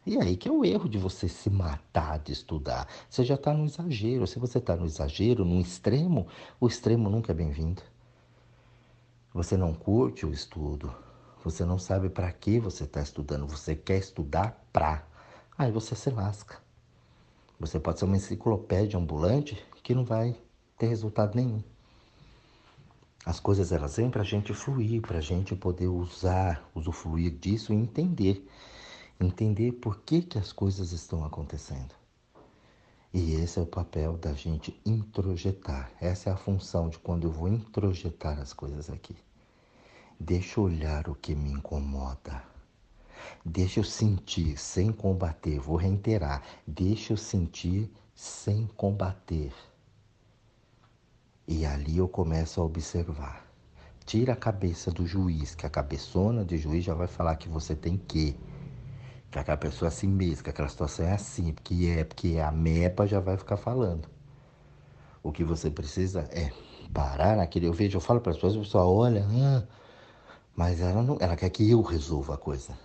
E 0.07 0.18
aí 0.18 0.37
que 0.37 0.49
é 0.49 0.53
o 0.53 0.64
erro 0.64 0.88
de 0.88 0.99
você 0.99 1.27
se 1.27 1.49
matar 1.49 2.18
de 2.18 2.33
estudar. 2.33 2.87
Você 3.09 3.25
já 3.25 3.35
está 3.35 3.55
no 3.55 3.64
exagero. 3.64 4.27
Se 4.27 4.38
você 4.38 4.59
está 4.59 4.77
no 4.77 4.85
exagero, 4.85 5.42
no 5.44 5.59
extremo, 5.59 6.27
o 6.61 6.66
extremo 6.66 7.09
nunca 7.09 7.33
é 7.33 7.35
bem-vindo. 7.35 7.83
Você 9.33 9.57
não 9.57 9.73
curte 9.73 10.27
o 10.27 10.33
estudo, 10.33 10.93
você 11.45 11.64
não 11.64 11.79
sabe 11.79 12.09
para 12.09 12.31
que 12.33 12.59
você 12.59 12.83
está 12.83 13.01
estudando, 13.01 13.47
você 13.47 13.77
quer 13.77 13.99
estudar 13.99 14.66
para. 14.73 15.07
Aí 15.57 15.71
você 15.71 15.95
se 15.95 16.11
lasca. 16.11 16.59
Você 17.59 17.79
pode 17.79 18.01
ser 18.01 18.07
uma 18.07 18.16
enciclopédia 18.16 18.99
ambulante 18.99 19.62
que 19.85 19.95
não 19.95 20.05
vai 20.05 20.37
ter 20.77 20.88
resultado 20.88 21.37
nenhum. 21.37 21.62
As 23.25 23.38
coisas 23.38 23.71
elas 23.71 23.97
vêm 23.97 24.11
para 24.11 24.23
a 24.23 24.25
gente 24.25 24.53
fluir, 24.53 25.01
para 25.01 25.19
a 25.19 25.23
gente 25.23 25.55
poder 25.55 25.87
usar, 25.87 26.69
usufruir 26.75 27.31
disso 27.31 27.73
e 27.73 27.77
entender. 27.77 28.49
Entender 29.21 29.73
por 29.73 30.01
que, 30.01 30.23
que 30.23 30.38
as 30.38 30.53
coisas 30.53 30.90
estão 30.90 31.25
acontecendo. 31.25 32.00
E 33.12 33.35
esse 33.35 33.59
é 33.59 33.62
o 33.62 33.66
papel 33.66 34.16
da 34.16 34.33
gente 34.33 34.81
introjetar. 34.87 35.90
Essa 36.01 36.31
é 36.31 36.33
a 36.33 36.37
função 36.37 36.88
de 36.88 36.99
quando 36.99 37.25
eu 37.25 37.33
vou 37.33 37.49
introjetar 37.49 38.38
as 38.38 38.53
coisas 38.53 38.88
aqui. 38.88 39.16
Deixa 40.18 40.61
eu 40.61 40.64
olhar 40.64 41.09
o 41.09 41.14
que 41.14 41.35
me 41.35 41.51
incomoda. 41.51 42.42
Deixa 43.44 43.81
eu 43.81 43.85
sentir 43.85 44.57
sem 44.57 44.92
combater. 44.92 45.59
Vou 45.59 45.77
reiterar. 45.77 46.42
Deixa 46.64 47.12
eu 47.12 47.16
sentir 47.16 47.90
sem 48.14 48.68
combater. 48.77 49.53
E 51.49 51.66
ali 51.66 51.99
eu 51.99 52.07
começo 52.07 52.61
a 52.61 52.64
observar. 52.64 53.44
Tira 54.07 54.35
a 54.35 54.37
cabeça 54.37 54.90
do 54.90 55.05
juiz, 55.05 55.55
que 55.55 55.66
a 55.66 55.70
cabeçona 55.70 56.44
do 56.44 56.57
juiz 56.57 56.85
já 56.85 56.94
vai 56.94 57.09
falar 57.09 57.35
que 57.37 57.49
você 57.49 57.75
tem 57.75 57.96
que 57.96 58.37
que 59.31 59.38
aquela 59.38 59.57
pessoa 59.57 59.88
é 59.88 59.90
assim 59.90 60.09
mesmo, 60.09 60.45
que 60.45 60.51
aquela 60.51 60.69
situação 60.69 61.07
é 61.07 61.12
assim, 61.12 61.53
porque 61.53 61.95
é, 61.97 62.05
porque 62.05 62.38
a 62.38 62.51
MEPA 62.51 63.07
já 63.07 63.21
vai 63.21 63.37
ficar 63.37 63.57
falando. 63.57 64.09
O 65.23 65.31
que 65.31 65.45
você 65.45 65.71
precisa 65.71 66.29
é 66.33 66.51
parar 66.93 67.37
naquele. 67.37 67.66
Eu 67.66 67.73
vejo, 67.73 67.97
eu 67.97 68.01
falo 68.01 68.21
para 68.21 68.31
as 68.33 68.37
pessoas, 68.37 68.57
a 68.57 68.61
pessoa 68.61 68.85
olha, 68.85 69.25
ah, 69.31 69.62
mas 70.57 70.81
ela 70.81 71.03
não, 71.03 71.16
ela 71.21 71.37
quer 71.37 71.51
que 71.51 71.71
eu 71.71 71.81
resolva 71.83 72.35
a 72.35 72.38
coisa. 72.38 72.77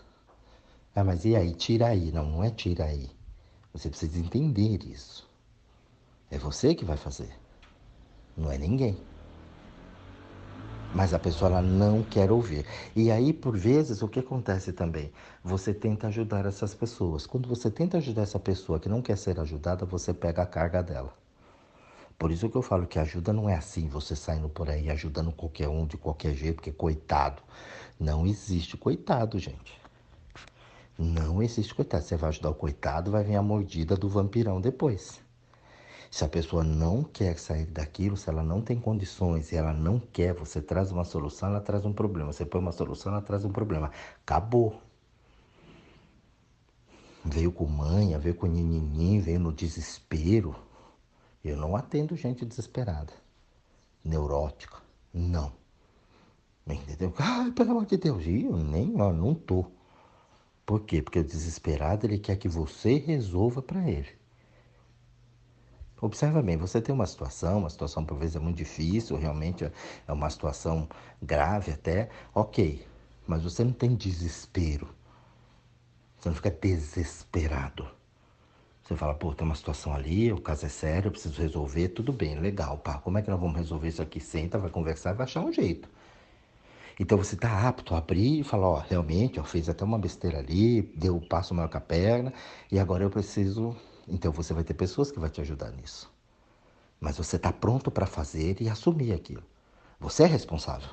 Ah, 0.96 1.04
mas 1.04 1.26
e 1.26 1.36
aí? 1.36 1.54
Tira 1.54 1.88
aí. 1.88 2.12
Não, 2.12 2.26
não 2.26 2.44
é 2.44 2.50
tira 2.50 2.86
aí. 2.86 3.10
Você 3.74 3.90
precisa 3.90 4.20
entender 4.20 4.86
isso. 4.86 5.28
É 6.30 6.38
você 6.38 6.76
que 6.76 6.86
vai 6.86 6.98
fazer. 6.98 7.30
Não 8.38 8.52
é 8.52 8.58
ninguém 8.58 8.98
mas 10.96 11.14
a 11.14 11.20
pessoa 11.20 11.52
ela 11.52 11.62
não 11.62 12.02
quer 12.02 12.32
ouvir. 12.32 12.66
E 12.96 13.12
aí, 13.12 13.34
por 13.34 13.58
vezes, 13.58 14.02
o 14.02 14.08
que 14.08 14.22
acontece 14.22 14.72
também? 14.72 15.12
Você 15.44 15.74
tenta 15.74 16.08
ajudar 16.08 16.46
essas 16.46 16.74
pessoas. 16.74 17.28
Quando 17.28 17.50
você 17.50 17.70
tenta 17.70 17.98
ajudar 17.98 18.22
essa 18.22 18.40
pessoa 18.40 18.80
que 18.80 18.88
não 18.88 19.02
quer 19.02 19.18
ser 19.18 19.38
ajudada, 19.38 19.86
você 19.86 20.14
pega 20.14 20.42
a 20.42 20.46
carga 20.46 20.82
dela. 20.82 21.14
Por 22.18 22.32
isso 22.32 22.50
que 22.50 22.56
eu 22.56 22.62
falo 22.62 22.88
que 22.88 22.98
ajuda 22.98 23.34
não 23.34 23.50
é 23.50 23.56
assim, 23.56 23.90
você 23.90 24.16
saindo 24.16 24.48
por 24.48 24.70
aí 24.70 24.90
ajudando 24.90 25.34
qualquer 25.34 25.68
um 25.68 25.86
de 25.86 25.98
qualquer 25.98 26.34
jeito, 26.34 26.56
porque 26.56 26.72
coitado. 26.72 27.44
Não 28.00 28.26
existe 28.26 28.78
coitado, 28.78 29.38
gente. 29.38 29.78
Não 30.98 31.44
existe 31.44 31.76
coitado. 31.76 32.06
Você 32.06 32.16
vai 32.16 32.30
ajudar 32.30 32.52
o 32.52 32.56
coitado, 32.56 33.12
vai 33.12 33.22
vir 33.22 33.36
a 33.36 33.42
mordida 33.42 33.98
do 33.98 34.08
vampirão 34.08 34.62
depois. 34.62 35.25
Se 36.16 36.24
a 36.24 36.30
pessoa 36.30 36.64
não 36.64 37.04
quer 37.04 37.38
sair 37.38 37.66
daquilo, 37.66 38.16
se 38.16 38.30
ela 38.30 38.42
não 38.42 38.62
tem 38.62 38.80
condições 38.80 39.52
e 39.52 39.58
ela 39.58 39.74
não 39.74 40.00
quer, 40.00 40.34
você 40.34 40.62
traz 40.62 40.90
uma 40.90 41.04
solução, 41.04 41.50
ela 41.50 41.60
traz 41.60 41.84
um 41.84 41.92
problema. 41.92 42.32
Você 42.32 42.46
põe 42.46 42.62
uma 42.62 42.72
solução, 42.72 43.12
ela 43.12 43.22
traz 43.22 43.44
um 43.44 43.52
problema. 43.52 43.92
Acabou. 44.22 44.82
Veio 47.26 47.52
com 47.52 47.66
manha, 47.66 48.18
veio 48.18 48.34
com 48.34 48.48
nininim, 48.48 49.20
veio 49.20 49.42
no 49.42 49.52
desespero. 49.52 50.56
Eu 51.44 51.58
não 51.58 51.76
atendo 51.76 52.16
gente 52.16 52.46
desesperada, 52.46 53.12
neurótica. 54.02 54.78
Não. 55.14 55.52
Entendeu? 56.66 57.14
Ai, 57.20 57.52
pelo 57.52 57.72
amor 57.72 57.88
de 57.88 57.98
Deus, 57.98 58.24
eu 58.26 58.56
nem, 58.56 59.02
ó, 59.02 59.12
não 59.12 59.36
tô. 59.36 59.66
Por 60.66 60.80
quê? 60.86 61.02
Porque 61.02 61.20
o 61.20 61.26
desesperado, 61.26 62.06
ele 62.08 62.20
quer 62.20 62.38
que 62.38 62.48
você 62.48 63.00
resolva 63.00 63.62
para 63.62 63.86
ele. 63.92 64.24
Observa 66.06 66.40
bem, 66.40 66.56
você 66.56 66.80
tem 66.80 66.94
uma 66.94 67.08
situação, 67.08 67.58
uma 67.58 67.70
situação 67.70 68.06
por 68.06 68.16
vezes 68.16 68.36
é 68.36 68.40
muito 68.40 68.58
difícil, 68.58 69.18
realmente 69.18 69.66
é 69.66 70.14
uma 70.14 70.30
situação 70.30 70.88
grave 71.20 71.72
até, 71.72 72.10
ok, 72.32 72.86
mas 73.26 73.42
você 73.42 73.64
não 73.64 73.72
tem 73.72 73.96
desespero. 73.96 74.88
Você 76.20 76.30
não 76.30 76.36
fica 76.36 76.52
desesperado. 76.52 77.88
Você 78.84 78.96
fala, 78.96 79.16
pô, 79.16 79.34
tem 79.34 79.48
uma 79.48 79.56
situação 79.56 79.96
ali, 79.96 80.32
o 80.32 80.40
caso 80.40 80.68
é 80.68 80.70
sério, 80.70 81.08
eu 81.08 81.12
preciso 81.12 81.42
resolver, 81.42 81.88
tudo 81.88 82.14
bem, 82.14 82.40
legal, 82.40 82.78
pá, 82.78 83.00
como 83.00 83.18
é 83.18 83.24
que 83.24 83.32
nós 83.32 83.40
vamos 83.40 83.58
resolver 83.58 83.88
isso 83.88 84.04
aqui? 84.04 84.20
Senta, 84.20 84.60
vai 84.60 84.70
conversar 84.70 85.14
vai 85.14 85.26
achar 85.26 85.42
um 85.42 85.52
jeito. 85.52 85.90
Então 87.00 87.18
você 87.18 87.34
está 87.34 87.68
apto 87.68 87.96
a 87.96 87.98
abrir 87.98 88.42
e 88.42 88.44
falar, 88.44 88.70
ó, 88.70 88.78
realmente, 88.78 89.40
ó, 89.40 89.44
fez 89.44 89.68
até 89.70 89.84
uma 89.84 89.98
besteira 89.98 90.38
ali, 90.38 90.84
deu 90.96 91.16
o 91.16 91.18
um 91.18 91.28
passo 91.28 91.56
maior 91.56 91.68
com 91.68 91.80
a 91.80 91.82
perna, 91.82 92.32
e 92.72 92.78
agora 92.78 93.04
eu 93.04 93.10
preciso 93.10 93.76
Então 94.08 94.32
você 94.32 94.54
vai 94.54 94.64
ter 94.64 94.74
pessoas 94.74 95.12
que 95.12 95.20
vão 95.20 95.30
te 95.30 95.42
ajudar 95.42 95.72
nisso. 95.72 96.12
Mas 97.00 97.18
você 97.18 97.36
está 97.36 97.52
pronto 97.52 97.92
para 97.92 98.06
fazer 98.06 98.62
e 98.62 98.70
assumir 98.70 99.14
aquilo. 99.14 99.44
Você 100.00 100.24
é 100.24 100.28
responsável. 100.28 100.90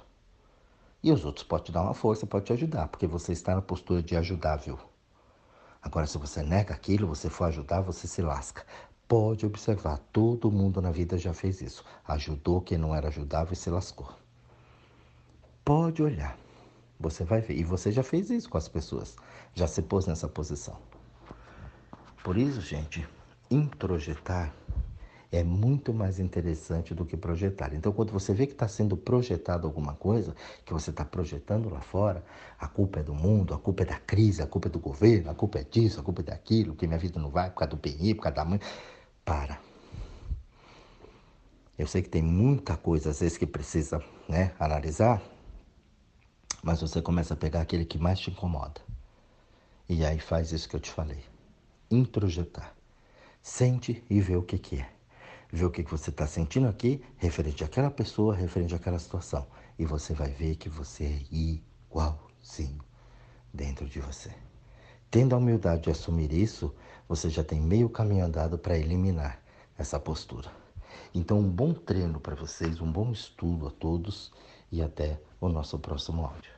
E 1.02 1.10
os 1.10 1.24
outros 1.24 1.44
podem 1.44 1.66
te 1.66 1.72
dar 1.72 1.82
uma 1.82 1.94
força, 1.94 2.26
podem 2.26 2.46
te 2.46 2.52
ajudar, 2.52 2.88
porque 2.88 3.06
você 3.06 3.32
está 3.32 3.54
na 3.54 3.62
postura 3.62 4.02
de 4.02 4.16
ajudável. 4.16 4.78
Agora, 5.82 6.06
se 6.06 6.16
você 6.16 6.42
nega 6.42 6.72
aquilo, 6.72 7.08
você 7.08 7.28
for 7.28 7.44
ajudar, 7.46 7.80
você 7.80 8.06
se 8.06 8.22
lasca. 8.22 8.64
Pode 9.08 9.44
observar, 9.44 9.98
todo 10.12 10.50
mundo 10.50 10.80
na 10.80 10.92
vida 10.92 11.18
já 11.18 11.34
fez 11.34 11.60
isso. 11.60 11.84
Ajudou 12.06 12.60
quem 12.60 12.78
não 12.78 12.94
era 12.94 13.08
ajudável 13.08 13.52
e 13.52 13.56
se 13.56 13.68
lascou. 13.68 14.08
Pode 15.64 16.02
olhar, 16.02 16.38
você 16.98 17.24
vai 17.24 17.40
ver. 17.40 17.56
E 17.56 17.64
você 17.64 17.90
já 17.90 18.02
fez 18.02 18.30
isso 18.30 18.48
com 18.48 18.56
as 18.56 18.68
pessoas, 18.68 19.16
já 19.54 19.66
se 19.66 19.82
pôs 19.82 20.06
nessa 20.06 20.28
posição. 20.28 20.76
Por 22.22 22.36
isso, 22.38 22.60
gente, 22.60 23.06
introjetar 23.50 24.54
é 25.32 25.42
muito 25.42 25.94
mais 25.94 26.20
interessante 26.20 26.94
do 26.94 27.06
que 27.06 27.16
projetar. 27.16 27.72
Então, 27.72 27.90
quando 27.90 28.12
você 28.12 28.34
vê 28.34 28.46
que 28.46 28.52
está 28.52 28.68
sendo 28.68 28.96
projetado 28.96 29.66
alguma 29.66 29.94
coisa, 29.94 30.36
que 30.64 30.74
você 30.74 30.90
está 30.90 31.06
projetando 31.06 31.70
lá 31.70 31.80
fora, 31.80 32.22
a 32.60 32.68
culpa 32.68 33.00
é 33.00 33.02
do 33.02 33.14
mundo, 33.14 33.54
a 33.54 33.58
culpa 33.58 33.82
é 33.82 33.86
da 33.86 33.98
crise, 33.98 34.42
a 34.42 34.46
culpa 34.46 34.68
é 34.68 34.70
do 34.70 34.78
governo, 34.78 35.30
a 35.30 35.34
culpa 35.34 35.58
é 35.58 35.64
disso, 35.64 35.98
a 35.98 36.02
culpa 36.02 36.20
é 36.20 36.24
daquilo, 36.24 36.76
que 36.76 36.86
minha 36.86 36.98
vida 36.98 37.18
não 37.18 37.30
vai 37.30 37.50
por 37.50 37.56
causa 37.56 37.70
do 37.70 37.78
PI, 37.78 38.14
por 38.14 38.24
causa 38.24 38.36
da 38.36 38.44
mãe. 38.44 38.60
Para. 39.24 39.58
Eu 41.78 41.86
sei 41.86 42.02
que 42.02 42.10
tem 42.10 42.22
muita 42.22 42.76
coisa, 42.76 43.10
às 43.10 43.20
vezes, 43.20 43.38
que 43.38 43.46
precisa 43.46 44.04
né, 44.28 44.52
analisar, 44.60 45.22
mas 46.62 46.80
você 46.80 47.00
começa 47.00 47.32
a 47.32 47.36
pegar 47.36 47.62
aquele 47.62 47.86
que 47.86 47.98
mais 47.98 48.20
te 48.20 48.30
incomoda. 48.30 48.82
E 49.88 50.04
aí 50.04 50.20
faz 50.20 50.52
isso 50.52 50.68
que 50.68 50.76
eu 50.76 50.80
te 50.80 50.90
falei. 50.90 51.31
Introjetar. 51.92 52.74
Sente 53.40 54.02
e 54.08 54.20
vê 54.20 54.36
o 54.36 54.42
que, 54.42 54.58
que 54.58 54.80
é 54.80 54.92
ver 55.52 55.66
o 55.66 55.70
que 55.70 55.82
você 55.82 56.08
está 56.08 56.26
sentindo 56.26 56.66
aqui, 56.66 57.04
referente 57.18 57.62
àquela 57.62 57.90
pessoa, 57.90 58.34
referente 58.34 58.74
àquela 58.74 58.98
situação. 58.98 59.46
E 59.78 59.84
você 59.84 60.14
vai 60.14 60.30
ver 60.30 60.56
que 60.56 60.68
você 60.68 61.04
é 61.04 61.22
igualzinho 61.30 62.82
dentro 63.52 63.86
de 63.86 64.00
você. 64.00 64.30
Tendo 65.10 65.34
a 65.34 65.38
humildade 65.38 65.82
de 65.82 65.90
assumir 65.90 66.32
isso, 66.32 66.74
você 67.06 67.28
já 67.28 67.44
tem 67.44 67.60
meio 67.60 67.90
caminho 67.90 68.24
andado 68.24 68.56
para 68.56 68.78
eliminar 68.78 69.42
essa 69.76 70.00
postura. 70.00 70.50
Então, 71.14 71.38
um 71.38 71.50
bom 71.50 71.74
treino 71.74 72.18
para 72.18 72.34
vocês, 72.34 72.80
um 72.80 72.90
bom 72.90 73.12
estudo 73.12 73.66
a 73.66 73.70
todos 73.70 74.32
e 74.70 74.80
até 74.80 75.20
o 75.38 75.48
nosso 75.48 75.78
próximo 75.78 76.24
áudio. 76.24 76.51